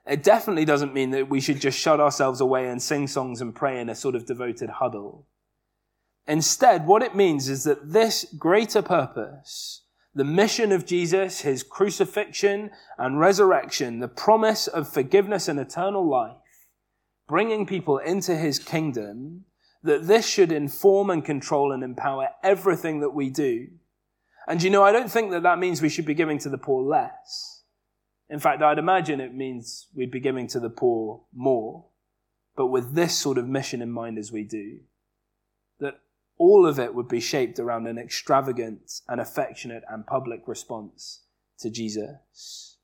It 0.07 0.23
definitely 0.23 0.65
doesn't 0.65 0.95
mean 0.95 1.11
that 1.11 1.29
we 1.29 1.41
should 1.41 1.61
just 1.61 1.79
shut 1.79 2.01
ourselves 2.01 2.41
away 2.41 2.69
and 2.69 2.83
sing 2.83 3.07
songs 3.07 3.41
and 3.41 3.55
pray 3.55 3.81
in 3.81 3.89
a 3.89 3.95
sort 3.95 4.15
of 4.15 4.27
devoted 4.27 4.71
huddle. 4.71 5.27
Instead, 6.27 6.87
what 6.87 7.03
it 7.03 7.15
means 7.15 7.49
is 7.49 7.65
that 7.65 7.93
this 7.93 8.25
greater 8.39 8.83
purpose, 8.83 9.83
the 10.15 10.25
mission 10.25 10.73
of 10.73 10.85
Jesus, 10.85 11.43
his 11.43 11.63
crucifixion 11.63 12.71
and 12.97 13.21
resurrection, 13.21 14.01
the 14.01 14.09
promise 14.09 14.67
of 14.67 14.93
forgiveness 14.93 15.47
and 15.47 15.61
eternal 15.61 16.09
life, 16.09 16.37
bringing 17.29 17.67
people 17.67 17.99
into 17.99 18.35
his 18.35 18.59
kingdom, 18.59 19.45
that 19.83 20.07
this 20.07 20.27
should 20.27 20.51
inform 20.51 21.09
and 21.11 21.25
control 21.25 21.71
and 21.71 21.85
empower 21.85 22.29
everything 22.43 23.01
that 23.01 23.15
we 23.15 23.31
do. 23.31 23.69
And 24.49 24.63
you 24.63 24.71
know, 24.71 24.83
I 24.83 24.93
don't 24.93 25.13
think 25.13 25.31
that 25.33 25.43
that 25.43 25.59
means 25.59 25.83
we 25.83 25.91
should 25.91 26.07
be 26.07 26.15
giving 26.15 26.39
to 26.39 26.49
the 26.49 26.57
poor 26.57 26.83
less. 26.83 27.65
In 28.31 28.39
fact, 28.39 28.63
I'd 28.63 28.79
imagine 28.79 29.21
it 29.21 29.35
means 29.35 29.89
we'd 29.95 30.11
be 30.11 30.21
giving 30.21 30.47
to 30.49 30.59
the 30.59 30.71
poor 30.71 31.21
more, 31.35 31.85
but 32.57 32.69
with 32.69 32.95
this 32.95 33.17
sort 33.17 33.37
of 33.37 33.47
mission 33.47 33.83
in 33.83 33.91
mind 33.91 34.17
as 34.17 34.33
we 34.33 34.45
do. 34.45 34.79
That 35.81 36.01
all 36.39 36.67
of 36.67 36.79
it 36.79 36.95
would 36.95 37.09
be 37.09 37.21
shaped 37.21 37.59
around 37.59 37.87
an 37.87 37.99
extravagant 37.99 39.03
and 39.07 39.21
affectionate 39.21 39.85
and 39.87 40.07
public 40.07 40.49
response 40.49 41.25
to 41.59 41.69
Jesus. 41.69 42.79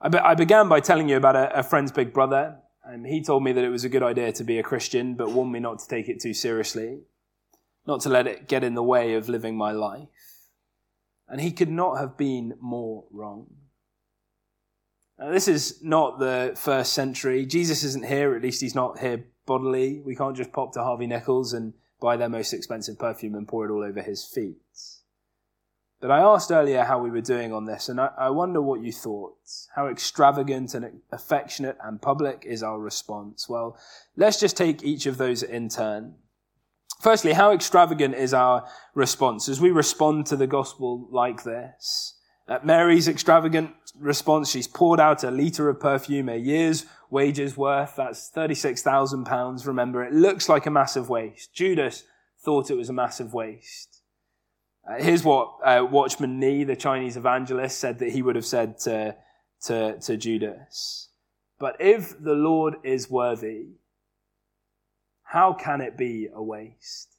I, 0.00 0.08
be- 0.08 0.18
I 0.18 0.36
began 0.36 0.68
by 0.68 0.78
telling 0.78 1.08
you 1.08 1.16
about 1.16 1.34
a, 1.34 1.58
a 1.58 1.62
friend's 1.64 1.90
big 1.90 2.12
brother. 2.12 2.56
and 2.84 3.04
he 3.04 3.20
told 3.20 3.42
me 3.42 3.50
that 3.52 3.64
it 3.64 3.70
was 3.70 3.84
a 3.84 3.88
good 3.88 4.02
idea 4.02 4.32
to 4.32 4.44
be 4.44 4.58
a 4.58 4.62
Christian, 4.62 5.14
but 5.14 5.30
warned 5.32 5.52
me 5.52 5.58
not 5.58 5.80
to 5.80 5.88
take 5.88 6.08
it 6.08 6.20
too 6.20 6.34
seriously, 6.34 7.00
not 7.86 8.00
to 8.02 8.08
let 8.08 8.26
it 8.26 8.48
get 8.48 8.64
in 8.64 8.74
the 8.74 8.82
way 8.82 9.14
of 9.14 9.28
living 9.28 9.56
my 9.56 9.72
life. 9.72 10.08
And 11.28 11.40
he 11.40 11.52
could 11.52 11.70
not 11.70 11.98
have 11.98 12.16
been 12.16 12.54
more 12.60 13.04
wrong. 13.10 13.46
Now, 15.18 15.30
this 15.30 15.48
is 15.48 15.82
not 15.82 16.18
the 16.18 16.52
first 16.56 16.92
century. 16.92 17.46
Jesus 17.46 17.84
isn't 17.84 18.06
here, 18.06 18.34
at 18.34 18.42
least 18.42 18.60
he's 18.60 18.74
not 18.74 18.98
here 18.98 19.24
bodily. 19.46 20.00
We 20.04 20.16
can't 20.16 20.36
just 20.36 20.52
pop 20.52 20.72
to 20.74 20.82
Harvey 20.82 21.06
Nichols 21.06 21.52
and 21.52 21.74
buy 22.00 22.16
their 22.16 22.28
most 22.28 22.52
expensive 22.52 22.98
perfume 22.98 23.34
and 23.34 23.46
pour 23.46 23.66
it 23.66 23.72
all 23.72 23.84
over 23.84 24.02
his 24.02 24.24
feet. 24.24 24.56
But 26.00 26.10
I 26.10 26.18
asked 26.18 26.50
earlier 26.50 26.82
how 26.82 26.98
we 26.98 27.10
were 27.10 27.20
doing 27.20 27.52
on 27.52 27.64
this, 27.64 27.88
and 27.88 28.00
I, 28.00 28.10
I 28.18 28.30
wonder 28.30 28.60
what 28.60 28.82
you 28.82 28.90
thought. 28.90 29.36
How 29.76 29.86
extravagant 29.86 30.74
and 30.74 31.00
affectionate 31.12 31.78
and 31.80 32.02
public 32.02 32.42
is 32.44 32.64
our 32.64 32.80
response? 32.80 33.48
Well, 33.48 33.78
let's 34.16 34.40
just 34.40 34.56
take 34.56 34.82
each 34.82 35.06
of 35.06 35.16
those 35.16 35.44
in 35.44 35.68
turn. 35.68 36.16
Firstly, 37.02 37.32
how 37.32 37.50
extravagant 37.50 38.14
is 38.14 38.32
our 38.32 38.64
response 38.94 39.48
as 39.48 39.60
we 39.60 39.72
respond 39.72 40.24
to 40.26 40.36
the 40.36 40.46
gospel 40.46 41.08
like 41.10 41.42
this? 41.42 42.14
At 42.46 42.64
Mary's 42.64 43.08
extravagant 43.08 43.72
response, 43.98 44.48
she's 44.48 44.68
poured 44.68 45.00
out 45.00 45.24
a 45.24 45.30
litre 45.32 45.68
of 45.68 45.80
perfume, 45.80 46.28
a 46.28 46.36
year's 46.36 46.86
wages 47.10 47.56
worth. 47.56 47.96
That's 47.96 48.30
£36,000. 48.30 49.66
Remember, 49.66 50.04
it 50.04 50.12
looks 50.12 50.48
like 50.48 50.66
a 50.66 50.70
massive 50.70 51.08
waste. 51.08 51.52
Judas 51.52 52.04
thought 52.44 52.70
it 52.70 52.76
was 52.76 52.88
a 52.88 52.92
massive 52.92 53.34
waste. 53.34 54.02
Uh, 54.88 55.02
here's 55.02 55.24
what 55.24 55.56
uh, 55.64 55.84
Watchman 55.84 56.38
Nee, 56.38 56.62
the 56.62 56.76
Chinese 56.76 57.16
evangelist, 57.16 57.80
said 57.80 57.98
that 57.98 58.12
he 58.12 58.22
would 58.22 58.36
have 58.36 58.46
said 58.46 58.78
to, 58.78 59.16
to, 59.64 59.98
to 59.98 60.16
Judas. 60.16 61.08
But 61.58 61.80
if 61.80 62.14
the 62.22 62.34
Lord 62.34 62.76
is 62.84 63.10
worthy, 63.10 63.70
how 65.32 65.54
can 65.54 65.80
it 65.80 65.96
be 65.96 66.28
a 66.34 66.42
waste? 66.42 67.16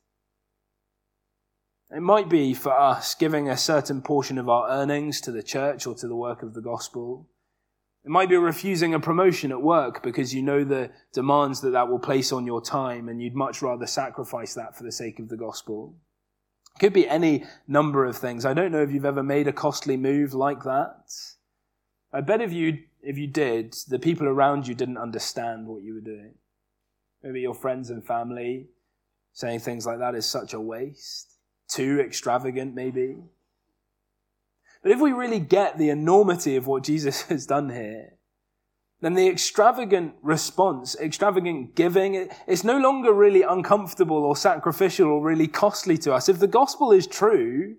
It 1.89 2.01
might 2.01 2.29
be 2.29 2.53
for 2.53 2.71
us 2.71 3.15
giving 3.15 3.49
a 3.49 3.57
certain 3.57 4.03
portion 4.03 4.37
of 4.37 4.47
our 4.47 4.69
earnings 4.69 5.19
to 5.21 5.31
the 5.31 5.41
church 5.41 5.87
or 5.87 5.95
to 5.95 6.07
the 6.07 6.15
work 6.15 6.43
of 6.43 6.53
the 6.53 6.61
gospel. 6.61 7.27
It 8.05 8.11
might 8.11 8.29
be 8.29 8.37
refusing 8.37 8.93
a 8.93 8.99
promotion 8.99 9.51
at 9.51 9.63
work 9.63 10.03
because 10.03 10.31
you 10.31 10.43
know 10.43 10.63
the 10.63 10.91
demands 11.11 11.61
that 11.61 11.71
that 11.71 11.87
will 11.87 11.97
place 11.97 12.31
on 12.31 12.45
your 12.45 12.61
time 12.61 13.09
and 13.09 13.19
you'd 13.19 13.33
much 13.33 13.63
rather 13.63 13.87
sacrifice 13.87 14.53
that 14.53 14.77
for 14.77 14.83
the 14.83 14.91
sake 14.91 15.17
of 15.17 15.29
the 15.29 15.37
gospel. 15.37 15.95
It 16.75 16.79
could 16.81 16.93
be 16.93 17.09
any 17.09 17.45
number 17.67 18.05
of 18.05 18.15
things. 18.15 18.45
I 18.45 18.53
don't 18.53 18.71
know 18.71 18.83
if 18.83 18.91
you've 18.91 19.05
ever 19.05 19.23
made 19.23 19.47
a 19.47 19.53
costly 19.53 19.97
move 19.97 20.35
like 20.35 20.61
that. 20.65 21.11
I 22.13 22.21
bet 22.21 22.41
if 22.41 22.53
you, 22.53 22.77
if 23.01 23.17
you 23.17 23.25
did, 23.25 23.73
the 23.87 23.97
people 23.97 24.27
around 24.27 24.67
you 24.67 24.75
didn't 24.75 24.99
understand 24.99 25.65
what 25.65 25.81
you 25.81 25.95
were 25.95 26.01
doing. 26.01 26.35
Maybe 27.23 27.41
your 27.41 27.53
friends 27.53 27.89
and 27.89 28.05
family 28.05 28.67
saying 29.33 29.59
things 29.59 29.85
like 29.85 29.99
that 29.99 30.15
is 30.15 30.25
such 30.25 30.53
a 30.53 30.59
waste. 30.59 31.37
Too 31.67 31.99
extravagant, 31.99 32.75
maybe. 32.75 33.17
But 34.83 34.91
if 34.91 34.99
we 34.99 35.11
really 35.13 35.39
get 35.39 35.77
the 35.77 35.89
enormity 35.89 36.55
of 36.55 36.67
what 36.67 36.83
Jesus 36.83 37.21
has 37.29 37.45
done 37.45 37.69
here, 37.69 38.17
then 39.01 39.15
the 39.15 39.27
extravagant 39.27 40.13
response, 40.21 40.95
extravagant 40.97 41.75
giving, 41.75 42.29
it's 42.47 42.63
no 42.63 42.77
longer 42.77 43.11
really 43.11 43.41
uncomfortable 43.41 44.17
or 44.17 44.35
sacrificial 44.35 45.09
or 45.09 45.21
really 45.21 45.47
costly 45.47 45.97
to 45.97 46.13
us. 46.13 46.29
If 46.29 46.39
the 46.39 46.47
gospel 46.47 46.91
is 46.91 47.05
true, 47.05 47.75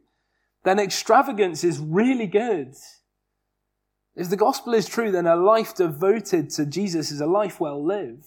then 0.64 0.78
extravagance 0.78 1.64
is 1.64 1.78
really 1.78 2.26
good. 2.26 2.74
If 4.16 4.28
the 4.28 4.36
gospel 4.36 4.74
is 4.74 4.86
true, 4.86 5.10
then 5.10 5.26
a 5.26 5.36
life 5.36 5.74
devoted 5.74 6.50
to 6.50 6.66
Jesus 6.66 7.10
is 7.10 7.20
a 7.20 7.26
life 7.26 7.58
well 7.58 7.82
lived. 7.84 8.26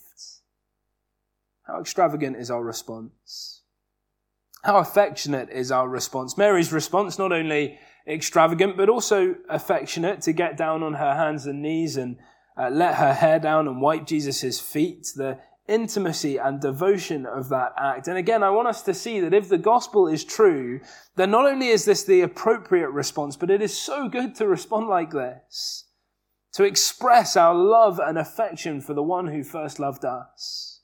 How 1.68 1.82
extravagant 1.82 2.38
is 2.38 2.50
our 2.50 2.64
response? 2.64 3.64
How 4.64 4.78
affectionate 4.78 5.50
is 5.50 5.72
our 5.72 5.88
response? 5.88 6.38
Mary's 6.38 6.72
response, 6.72 7.20
not 7.20 7.34
only 7.34 7.78
extravagant, 8.08 8.78
but 8.78 8.90
also 8.90 9.36
affectionate 9.50 10.22
to 10.22 10.34
get 10.34 10.56
down 10.56 10.82
on 10.82 10.94
her 10.94 11.14
hands 11.14 11.46
and 11.46 11.62
knees 11.62 11.98
and 11.98 12.18
uh, 12.58 12.70
let 12.70 12.96
her 12.96 13.14
hair 13.14 13.40
down 13.40 13.68
and 13.68 13.82
wipe 13.82 14.08
Jesus' 14.08 14.60
feet, 14.60 15.08
the 15.16 15.40
intimacy 15.68 16.38
and 16.38 16.62
devotion 16.62 17.26
of 17.26 17.50
that 17.50 17.74
act. 17.78 18.08
And 18.08 18.18
again, 18.18 18.44
I 18.44 18.50
want 18.50 18.70
us 18.70 18.82
to 18.84 18.94
see 18.94 19.20
that 19.20 19.34
if 19.34 19.50
the 19.50 19.58
gospel 19.58 20.08
is 20.08 20.24
true, 20.24 20.80
then 21.18 21.32
not 21.32 21.46
only 21.46 21.68
is 21.68 21.84
this 21.84 22.04
the 22.04 22.22
appropriate 22.22 22.90
response, 22.90 23.36
but 23.36 23.52
it 23.52 23.62
is 23.62 23.78
so 23.78 24.08
good 24.08 24.36
to 24.36 24.48
respond 24.48 24.88
like 24.88 25.12
this. 25.12 25.84
To 26.54 26.64
express 26.64 27.36
our 27.36 27.54
love 27.54 28.00
and 28.00 28.18
affection 28.18 28.80
for 28.80 28.94
the 28.94 29.04
one 29.04 29.28
who 29.28 29.44
first 29.44 29.80
loved 29.80 30.06
us. 30.06 30.77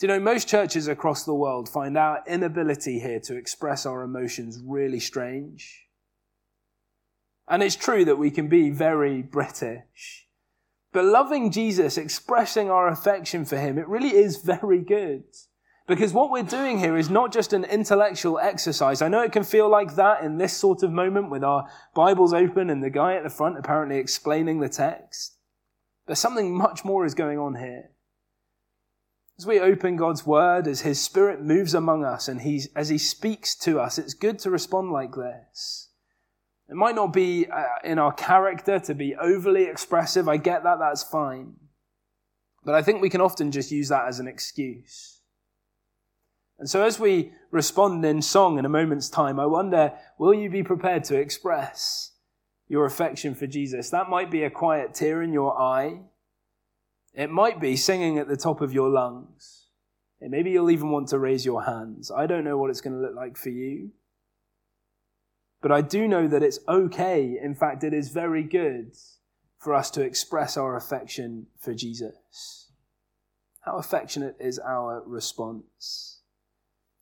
Do 0.00 0.06
you 0.06 0.14
know, 0.14 0.20
most 0.20 0.48
churches 0.48 0.88
across 0.88 1.24
the 1.24 1.34
world 1.34 1.68
find 1.68 1.98
our 1.98 2.24
inability 2.26 3.00
here 3.00 3.20
to 3.20 3.36
express 3.36 3.84
our 3.84 4.02
emotions 4.02 4.58
really 4.64 4.98
strange. 4.98 5.88
And 7.46 7.62
it's 7.62 7.76
true 7.76 8.06
that 8.06 8.16
we 8.16 8.30
can 8.30 8.48
be 8.48 8.70
very 8.70 9.20
British. 9.20 10.26
But 10.94 11.04
loving 11.04 11.50
Jesus, 11.50 11.98
expressing 11.98 12.70
our 12.70 12.88
affection 12.88 13.44
for 13.44 13.58
him, 13.58 13.76
it 13.76 13.86
really 13.88 14.16
is 14.16 14.38
very 14.38 14.80
good. 14.80 15.24
Because 15.86 16.14
what 16.14 16.30
we're 16.30 16.44
doing 16.44 16.78
here 16.78 16.96
is 16.96 17.10
not 17.10 17.30
just 17.30 17.52
an 17.52 17.64
intellectual 17.64 18.38
exercise. 18.38 19.02
I 19.02 19.08
know 19.08 19.20
it 19.20 19.32
can 19.32 19.44
feel 19.44 19.68
like 19.68 19.96
that 19.96 20.22
in 20.22 20.38
this 20.38 20.56
sort 20.56 20.82
of 20.82 20.90
moment 20.92 21.30
with 21.30 21.44
our 21.44 21.68
Bibles 21.94 22.32
open 22.32 22.70
and 22.70 22.82
the 22.82 22.88
guy 22.88 23.16
at 23.16 23.22
the 23.22 23.28
front 23.28 23.58
apparently 23.58 23.98
explaining 23.98 24.60
the 24.60 24.70
text. 24.70 25.36
But 26.06 26.16
something 26.16 26.56
much 26.56 26.86
more 26.86 27.04
is 27.04 27.14
going 27.14 27.38
on 27.38 27.56
here. 27.56 27.90
As 29.40 29.46
we 29.46 29.58
open 29.58 29.96
God's 29.96 30.26
word, 30.26 30.66
as 30.66 30.82
his 30.82 31.02
spirit 31.02 31.40
moves 31.40 31.72
among 31.72 32.04
us 32.04 32.28
and 32.28 32.42
he's, 32.42 32.68
as 32.76 32.90
he 32.90 32.98
speaks 32.98 33.54
to 33.60 33.80
us, 33.80 33.96
it's 33.96 34.12
good 34.12 34.38
to 34.40 34.50
respond 34.50 34.92
like 34.92 35.14
this. 35.14 35.88
It 36.68 36.74
might 36.76 36.94
not 36.94 37.14
be 37.14 37.46
uh, 37.46 37.62
in 37.82 37.98
our 37.98 38.12
character 38.12 38.78
to 38.80 38.94
be 38.94 39.14
overly 39.14 39.62
expressive. 39.64 40.28
I 40.28 40.36
get 40.36 40.62
that, 40.64 40.78
that's 40.78 41.02
fine. 41.02 41.54
But 42.66 42.74
I 42.74 42.82
think 42.82 43.00
we 43.00 43.08
can 43.08 43.22
often 43.22 43.50
just 43.50 43.70
use 43.70 43.88
that 43.88 44.06
as 44.08 44.20
an 44.20 44.28
excuse. 44.28 45.22
And 46.58 46.68
so 46.68 46.84
as 46.84 47.00
we 47.00 47.32
respond 47.50 48.04
in 48.04 48.20
song 48.20 48.58
in 48.58 48.66
a 48.66 48.68
moment's 48.68 49.08
time, 49.08 49.40
I 49.40 49.46
wonder, 49.46 49.94
will 50.18 50.34
you 50.34 50.50
be 50.50 50.62
prepared 50.62 51.04
to 51.04 51.16
express 51.18 52.12
your 52.68 52.84
affection 52.84 53.34
for 53.34 53.46
Jesus? 53.46 53.88
That 53.88 54.10
might 54.10 54.30
be 54.30 54.42
a 54.42 54.50
quiet 54.50 54.92
tear 54.92 55.22
in 55.22 55.32
your 55.32 55.58
eye. 55.58 56.00
It 57.14 57.30
might 57.30 57.60
be 57.60 57.76
singing 57.76 58.18
at 58.18 58.28
the 58.28 58.36
top 58.36 58.60
of 58.60 58.72
your 58.72 58.88
lungs. 58.88 59.66
And 60.20 60.30
maybe 60.30 60.50
you'll 60.50 60.70
even 60.70 60.90
want 60.90 61.08
to 61.08 61.18
raise 61.18 61.46
your 61.46 61.64
hands. 61.64 62.10
I 62.10 62.26
don't 62.26 62.44
know 62.44 62.58
what 62.58 62.70
it's 62.70 62.80
going 62.80 62.94
to 62.94 63.02
look 63.02 63.16
like 63.16 63.36
for 63.36 63.48
you. 63.48 63.90
But 65.62 65.72
I 65.72 65.80
do 65.80 66.06
know 66.06 66.28
that 66.28 66.42
it's 66.42 66.58
okay. 66.68 67.38
In 67.42 67.54
fact, 67.54 67.84
it 67.84 67.94
is 67.94 68.10
very 68.10 68.42
good 68.42 68.96
for 69.58 69.74
us 69.74 69.90
to 69.92 70.02
express 70.02 70.56
our 70.56 70.76
affection 70.76 71.46
for 71.58 71.74
Jesus. 71.74 72.70
How 73.60 73.76
affectionate 73.76 74.36
is 74.40 74.58
our 74.58 75.02
response? 75.06 76.20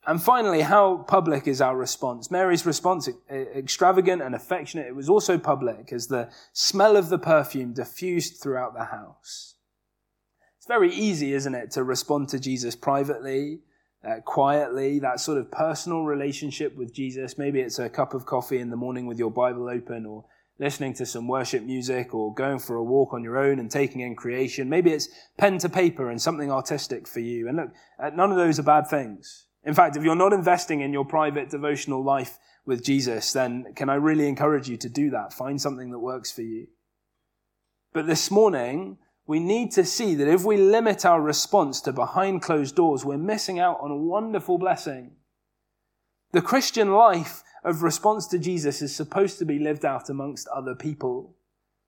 And 0.07 0.23
finally, 0.23 0.63
how 0.63 0.99
public 0.99 1.47
is 1.47 1.61
our 1.61 1.77
response? 1.77 2.31
Mary's 2.31 2.65
response, 2.65 3.09
extravagant 3.31 4.23
and 4.23 4.35
affectionate, 4.35 4.87
it 4.87 4.97
was 4.97 5.09
also 5.09 5.39
public 5.39 5.93
as 5.93 6.07
the 6.07 6.31
smell 6.53 6.97
of 6.97 7.11
the 7.11 7.19
perfume 7.19 7.75
diffused 7.75 8.41
throughout 8.43 8.75
the 8.75 8.87
house. 8.87 9.55
Very 10.69 10.93
easy, 10.93 11.33
isn't 11.33 11.55
it, 11.55 11.71
to 11.73 11.83
respond 11.83 12.29
to 12.29 12.39
Jesus 12.39 12.77
privately 12.77 13.61
uh, 14.07 14.21
quietly, 14.25 14.99
that 15.01 15.21
sort 15.21 15.39
of 15.39 15.51
personal 15.51 16.05
relationship 16.05 16.77
with 16.77 16.95
Jesus. 16.95 17.39
Maybe 17.39 17.61
it's 17.61 17.79
a 17.79 17.89
cup 17.89 18.15
of 18.15 18.27
coffee 18.27 18.59
in 18.59 18.71
the 18.71 18.77
morning 18.77 19.07
with 19.07 19.19
your 19.19 19.31
Bible 19.31 19.69
open, 19.69 20.07
or 20.07 20.25
listening 20.59 20.95
to 20.95 21.07
some 21.07 21.27
worship 21.27 21.63
music, 21.63 22.15
or 22.15 22.33
going 22.35 22.59
for 22.59 22.77
a 22.77 22.85
walk 22.85 23.13
on 23.13 23.25
your 23.25 23.39
own 23.39 23.59
and 23.59 23.71
taking 23.71 24.01
in 24.01 24.15
creation. 24.15 24.69
Maybe 24.69 24.93
it's 24.93 25.09
pen 25.37 25.59
to 25.59 25.69
paper 25.69 26.11
and 26.11 26.21
something 26.21 26.51
artistic 26.51 27.09
for 27.09 27.21
you. 27.21 27.49
And 27.49 27.57
look, 27.57 27.71
uh, 27.99 28.11
none 28.11 28.31
of 28.31 28.37
those 28.37 28.59
are 28.59 28.65
bad 28.65 28.87
things. 28.89 29.47
In 29.65 29.75
fact, 29.75 29.97
if 29.97 30.05
you're 30.05 30.15
not 30.15 30.33
investing 30.33 30.81
in 30.81 30.93
your 30.93 31.05
private 31.05 31.51
devotional 31.51 32.03
life 32.03 32.39
with 32.65 32.85
Jesus, 32.85 33.33
then 33.33 33.73
can 33.75 33.91
I 33.91 33.95
really 33.95 34.29
encourage 34.29 34.69
you 34.69 34.77
to 34.77 34.89
do 34.89 35.11
that? 35.11 35.33
Find 35.33 35.61
something 35.61 35.91
that 35.91 35.99
works 35.99 36.31
for 36.31 36.43
you. 36.43 36.69
But 37.93 38.07
this 38.07 38.31
morning, 38.31 38.99
we 39.29 39.39
need 39.39 39.71
to 39.73 39.85
see 39.85 40.15
that 40.15 40.27
if 40.27 40.43
we 40.43 40.57
limit 40.57 41.05
our 41.05 41.21
response 41.21 41.83
to 41.83 41.93
behind 41.93 42.41
closed 42.41 42.75
doors, 42.75 43.05
we're 43.05 43.19
missing 43.19 43.61
out 43.61 43.79
on 43.83 43.91
a 43.91 43.97
wonderful 43.97 44.57
blessing. 44.57 45.13
The 46.33 46.41
Christian 46.41 46.93
life 46.95 47.43
of 47.63 47.83
response 47.83 48.27
to 48.29 48.39
Jesus 48.39 48.81
is 48.81 48.97
supposed 48.97 49.39
to 49.39 49.45
be 49.45 49.59
lived 49.59 49.85
out 49.85 50.09
amongst 50.09 50.49
other 50.49 50.75
people. 50.75 51.37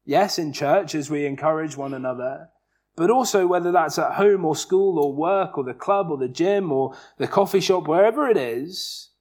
Yes, 0.04 0.38
in 0.38 0.52
church 0.52 0.94
as 0.94 1.10
we 1.10 1.24
encourage 1.24 1.78
one 1.78 1.94
another, 1.94 2.50
but 2.94 3.10
also 3.10 3.46
whether 3.46 3.72
that's 3.72 3.98
at 3.98 4.12
home 4.12 4.44
or 4.44 4.54
school 4.54 4.98
or 4.98 5.14
work 5.14 5.56
or 5.56 5.64
the 5.64 5.72
club 5.72 6.10
or 6.10 6.18
the 6.18 6.28
gym 6.28 6.70
or 6.70 6.94
the 7.16 7.26
coffee 7.26 7.60
shop, 7.60 7.88
wherever 7.88 8.28
it 8.28 8.36
is. 8.36 9.12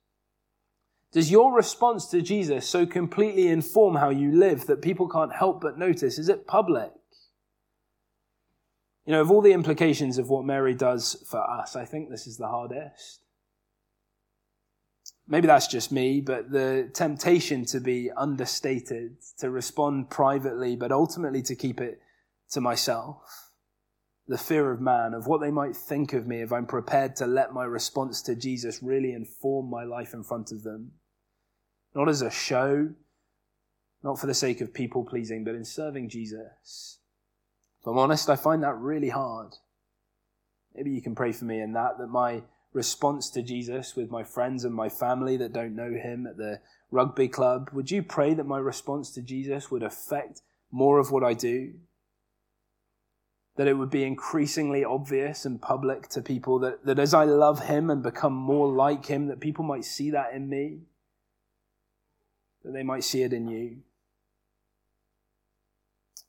Does 1.13 1.31
your 1.31 1.55
response 1.55 2.07
to 2.07 2.21
Jesus 2.21 2.67
so 2.67 2.85
completely 2.85 3.47
inform 3.47 3.95
how 3.95 4.09
you 4.09 4.33
live 4.33 4.67
that 4.67 4.81
people 4.81 5.07
can't 5.07 5.33
help 5.33 5.61
but 5.61 5.79
notice? 5.79 6.19
Is 6.19 6.27
it 6.27 6.47
public? 6.47 6.91
You 9.09 9.15
know, 9.15 9.21
of 9.21 9.31
all 9.31 9.41
the 9.41 9.53
implications 9.53 10.19
of 10.19 10.29
what 10.29 10.45
Mary 10.45 10.75
does 10.75 11.25
for 11.27 11.39
us, 11.39 11.75
I 11.75 11.83
think 11.83 12.11
this 12.11 12.27
is 12.27 12.37
the 12.37 12.47
hardest. 12.47 13.21
Maybe 15.27 15.47
that's 15.47 15.65
just 15.65 15.91
me, 15.91 16.21
but 16.21 16.51
the 16.51 16.91
temptation 16.93 17.65
to 17.65 17.79
be 17.79 18.11
understated, 18.15 19.17
to 19.39 19.49
respond 19.49 20.11
privately, 20.11 20.75
but 20.75 20.91
ultimately 20.91 21.41
to 21.41 21.55
keep 21.55 21.81
it 21.81 21.99
to 22.51 22.61
myself. 22.61 23.49
The 24.27 24.37
fear 24.37 24.71
of 24.71 24.79
man, 24.79 25.15
of 25.15 25.25
what 25.25 25.41
they 25.41 25.49
might 25.49 25.75
think 25.75 26.13
of 26.13 26.27
me 26.27 26.43
if 26.43 26.53
I'm 26.53 26.67
prepared 26.67 27.15
to 27.15 27.25
let 27.25 27.51
my 27.51 27.63
response 27.63 28.21
to 28.21 28.35
Jesus 28.35 28.83
really 28.83 29.13
inform 29.13 29.71
my 29.71 29.85
life 29.85 30.13
in 30.13 30.21
front 30.21 30.51
of 30.51 30.61
them. 30.61 30.91
Not 31.95 32.09
as 32.09 32.21
a 32.21 32.29
show, 32.29 32.89
not 34.03 34.19
for 34.19 34.27
the 34.27 34.35
sake 34.35 34.61
of 34.61 34.71
people 34.71 35.03
pleasing, 35.03 35.43
but 35.43 35.55
in 35.55 35.65
serving 35.65 36.09
Jesus. 36.09 36.98
If 37.81 37.87
I'm 37.87 37.97
honest, 37.97 38.29
I 38.29 38.35
find 38.35 38.63
that 38.63 38.77
really 38.77 39.09
hard. 39.09 39.55
Maybe 40.75 40.91
you 40.91 41.01
can 41.01 41.15
pray 41.15 41.31
for 41.31 41.45
me 41.45 41.61
in 41.61 41.73
that, 41.73 41.97
that 41.97 42.07
my 42.07 42.43
response 42.73 43.29
to 43.31 43.41
Jesus 43.41 43.95
with 43.95 44.11
my 44.11 44.23
friends 44.23 44.63
and 44.63 44.73
my 44.73 44.89
family 44.89 45.37
that 45.37 45.53
don't 45.53 45.75
know 45.75 45.91
him 45.91 46.27
at 46.27 46.37
the 46.37 46.59
rugby 46.91 47.27
club, 47.27 47.69
would 47.73 47.89
you 47.89 48.03
pray 48.03 48.33
that 48.33 48.45
my 48.45 48.57
response 48.59 49.11
to 49.11 49.21
Jesus 49.21 49.71
would 49.71 49.83
affect 49.83 50.41
more 50.71 50.99
of 50.99 51.11
what 51.11 51.23
I 51.23 51.33
do? 51.33 51.73
That 53.55 53.67
it 53.67 53.77
would 53.77 53.89
be 53.89 54.03
increasingly 54.03 54.83
obvious 54.83 55.45
and 55.45 55.61
public 55.61 56.07
to 56.09 56.21
people 56.21 56.59
that, 56.59 56.85
that 56.85 56.99
as 56.99 57.13
I 57.13 57.23
love 57.23 57.65
him 57.65 57.89
and 57.89 58.03
become 58.03 58.33
more 58.33 58.67
like 58.67 59.05
him, 59.07 59.27
that 59.27 59.39
people 59.39 59.65
might 59.65 59.85
see 59.85 60.11
that 60.11 60.33
in 60.33 60.49
me, 60.49 60.81
that 62.63 62.71
they 62.71 62.83
might 62.83 63.03
see 63.03 63.23
it 63.23 63.33
in 63.33 63.47
you 63.47 63.83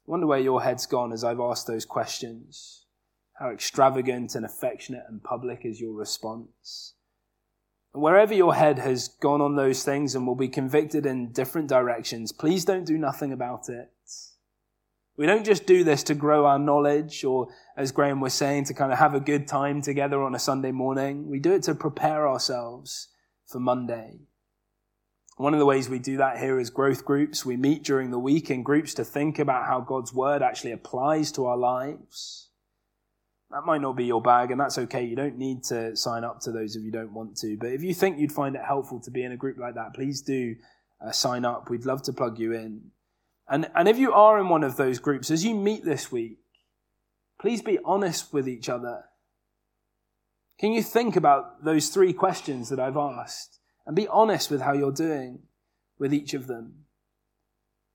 wonder 0.06 0.26
where 0.26 0.38
your 0.38 0.62
head's 0.62 0.86
gone 0.86 1.12
as 1.12 1.24
I've 1.24 1.40
asked 1.40 1.66
those 1.66 1.84
questions. 1.84 2.86
How 3.38 3.50
extravagant 3.50 4.34
and 4.34 4.44
affectionate 4.44 5.04
and 5.08 5.22
public 5.22 5.64
is 5.64 5.80
your 5.80 5.94
response? 5.94 6.94
And 7.94 8.02
Wherever 8.02 8.34
your 8.34 8.54
head 8.54 8.78
has 8.78 9.08
gone 9.08 9.40
on 9.40 9.56
those 9.56 9.82
things 9.84 10.14
and 10.14 10.26
will 10.26 10.34
be 10.34 10.48
convicted 10.48 11.06
in 11.06 11.32
different 11.32 11.68
directions, 11.68 12.32
please 12.32 12.64
don't 12.64 12.84
do 12.84 12.98
nothing 12.98 13.32
about 13.32 13.68
it. 13.68 13.90
We 15.16 15.26
don't 15.26 15.44
just 15.44 15.66
do 15.66 15.84
this 15.84 16.02
to 16.04 16.14
grow 16.14 16.46
our 16.46 16.58
knowledge 16.58 17.24
or, 17.24 17.48
as 17.76 17.92
Graham 17.92 18.20
was 18.20 18.32
saying, 18.32 18.64
to 18.64 18.74
kind 18.74 18.92
of 18.92 18.98
have 18.98 19.14
a 19.14 19.20
good 19.20 19.46
time 19.46 19.82
together 19.82 20.22
on 20.22 20.34
a 20.34 20.38
Sunday 20.38 20.72
morning. 20.72 21.28
We 21.28 21.40
do 21.40 21.52
it 21.52 21.62
to 21.64 21.74
prepare 21.74 22.26
ourselves 22.26 23.08
for 23.46 23.60
Monday. 23.60 24.20
One 25.40 25.54
of 25.54 25.58
the 25.58 25.64
ways 25.64 25.88
we 25.88 25.98
do 25.98 26.18
that 26.18 26.38
here 26.38 26.60
is 26.60 26.68
growth 26.68 27.06
groups. 27.06 27.46
We 27.46 27.56
meet 27.56 27.82
during 27.82 28.10
the 28.10 28.18
week 28.18 28.50
in 28.50 28.62
groups 28.62 28.92
to 28.92 29.06
think 29.06 29.38
about 29.38 29.64
how 29.64 29.80
God's 29.80 30.12
word 30.12 30.42
actually 30.42 30.72
applies 30.72 31.32
to 31.32 31.46
our 31.46 31.56
lives. 31.56 32.50
That 33.50 33.64
might 33.64 33.80
not 33.80 33.96
be 33.96 34.04
your 34.04 34.20
bag, 34.20 34.50
and 34.50 34.60
that's 34.60 34.76
okay. 34.76 35.02
You 35.02 35.16
don't 35.16 35.38
need 35.38 35.64
to 35.64 35.96
sign 35.96 36.24
up 36.24 36.40
to 36.40 36.52
those 36.52 36.76
if 36.76 36.82
you 36.82 36.92
don't 36.92 37.14
want 37.14 37.38
to. 37.38 37.56
But 37.56 37.72
if 37.72 37.82
you 37.82 37.94
think 37.94 38.18
you'd 38.18 38.32
find 38.32 38.54
it 38.54 38.60
helpful 38.66 39.00
to 39.00 39.10
be 39.10 39.22
in 39.22 39.32
a 39.32 39.36
group 39.38 39.56
like 39.56 39.76
that, 39.76 39.94
please 39.94 40.20
do 40.20 40.56
uh, 41.02 41.10
sign 41.10 41.46
up. 41.46 41.70
We'd 41.70 41.86
love 41.86 42.02
to 42.02 42.12
plug 42.12 42.38
you 42.38 42.52
in. 42.52 42.90
And, 43.48 43.70
and 43.74 43.88
if 43.88 43.96
you 43.96 44.12
are 44.12 44.38
in 44.38 44.50
one 44.50 44.62
of 44.62 44.76
those 44.76 44.98
groups, 44.98 45.30
as 45.30 45.42
you 45.42 45.54
meet 45.54 45.86
this 45.86 46.12
week, 46.12 46.36
please 47.40 47.62
be 47.62 47.78
honest 47.82 48.34
with 48.34 48.46
each 48.46 48.68
other. 48.68 49.04
Can 50.58 50.72
you 50.72 50.82
think 50.82 51.16
about 51.16 51.64
those 51.64 51.88
three 51.88 52.12
questions 52.12 52.68
that 52.68 52.78
I've 52.78 52.98
asked? 52.98 53.59
And 53.86 53.96
be 53.96 54.08
honest 54.08 54.50
with 54.50 54.62
how 54.62 54.72
you're 54.72 54.92
doing 54.92 55.40
with 55.98 56.14
each 56.14 56.34
of 56.34 56.46
them 56.46 56.84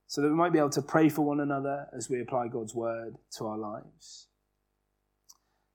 so 0.08 0.22
that 0.22 0.30
we 0.30 0.36
might 0.36 0.54
be 0.54 0.60
able 0.60 0.70
to 0.70 0.82
pray 0.82 1.10
for 1.10 1.24
one 1.24 1.40
another 1.40 1.88
as 1.96 2.10
we 2.10 2.22
apply 2.22 2.48
God's 2.48 2.76
word 2.76 3.16
to 3.38 3.48
our 3.48 3.58
lives. 3.58 4.28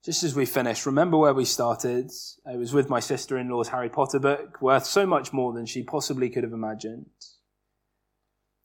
Just 0.05 0.23
as 0.23 0.35
we 0.35 0.47
finish, 0.47 0.87
remember 0.87 1.19
where 1.19 1.35
we 1.35 1.45
started. 1.45 2.11
I 2.47 2.57
was 2.57 2.73
with 2.73 2.89
my 2.89 3.01
sister 3.01 3.37
in 3.37 3.51
law's 3.51 3.69
Harry 3.69 3.91
Potter 3.91 4.19
book, 4.19 4.63
worth 4.63 4.87
so 4.87 5.05
much 5.05 5.33
more 5.33 5.53
than 5.53 5.67
she 5.67 5.83
possibly 5.83 6.31
could 6.31 6.45
have 6.45 6.55
imagined. 6.55 7.11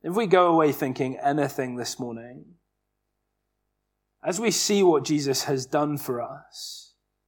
If 0.01 0.15
we 0.15 0.27
go 0.27 0.47
away 0.47 0.71
thinking 0.71 1.17
anything 1.17 1.75
this 1.75 1.99
morning, 1.99 2.45
as 4.23 4.39
we 4.39 4.51
see 4.51 4.81
what 4.81 5.03
Jesus 5.03 5.43
has 5.43 5.65
done 5.65 5.97
for 5.97 6.21
us, 6.21 6.84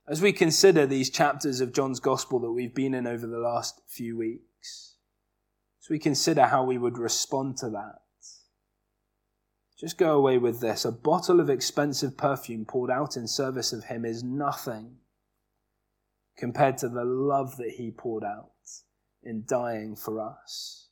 as 0.08 0.22
we 0.22 0.32
consider 0.32 0.86
these 0.86 1.10
chapters 1.10 1.60
of 1.60 1.74
John's 1.74 2.00
Gospel 2.00 2.40
that 2.40 2.52
we've 2.52 2.74
been 2.74 2.94
in 2.94 3.06
over 3.06 3.28
the 3.28 3.40
last 3.40 3.82
few 3.88 4.18
weeks, 4.18 4.96
as 5.84 5.90
we 5.90 6.00
consider 6.00 6.46
how 6.46 6.64
we 6.64 6.78
would 6.78 6.98
respond 6.98 7.58
to 7.58 7.70
that, 7.70 8.00
just 9.80 9.98
go 9.98 10.16
away 10.16 10.40
with 10.40 10.60
this. 10.60 10.86
A 10.86 10.92
bottle 10.92 11.40
of 11.40 11.50
expensive 11.50 12.18
perfume 12.18 12.66
poured 12.66 12.90
out 12.90 13.16
in 13.16 13.28
service 13.28 13.74
of 13.74 13.84
Him 13.86 14.06
is 14.06 14.24
nothing 14.24 14.96
compared 16.36 16.78
to 16.80 16.90
the 16.90 17.06
love 17.06 17.58
that 17.58 17.72
He 17.72 17.92
poured 17.92 18.24
out 18.24 18.52
in 19.22 19.44
dying 19.46 19.96
for 19.96 20.20
us. 20.20 20.87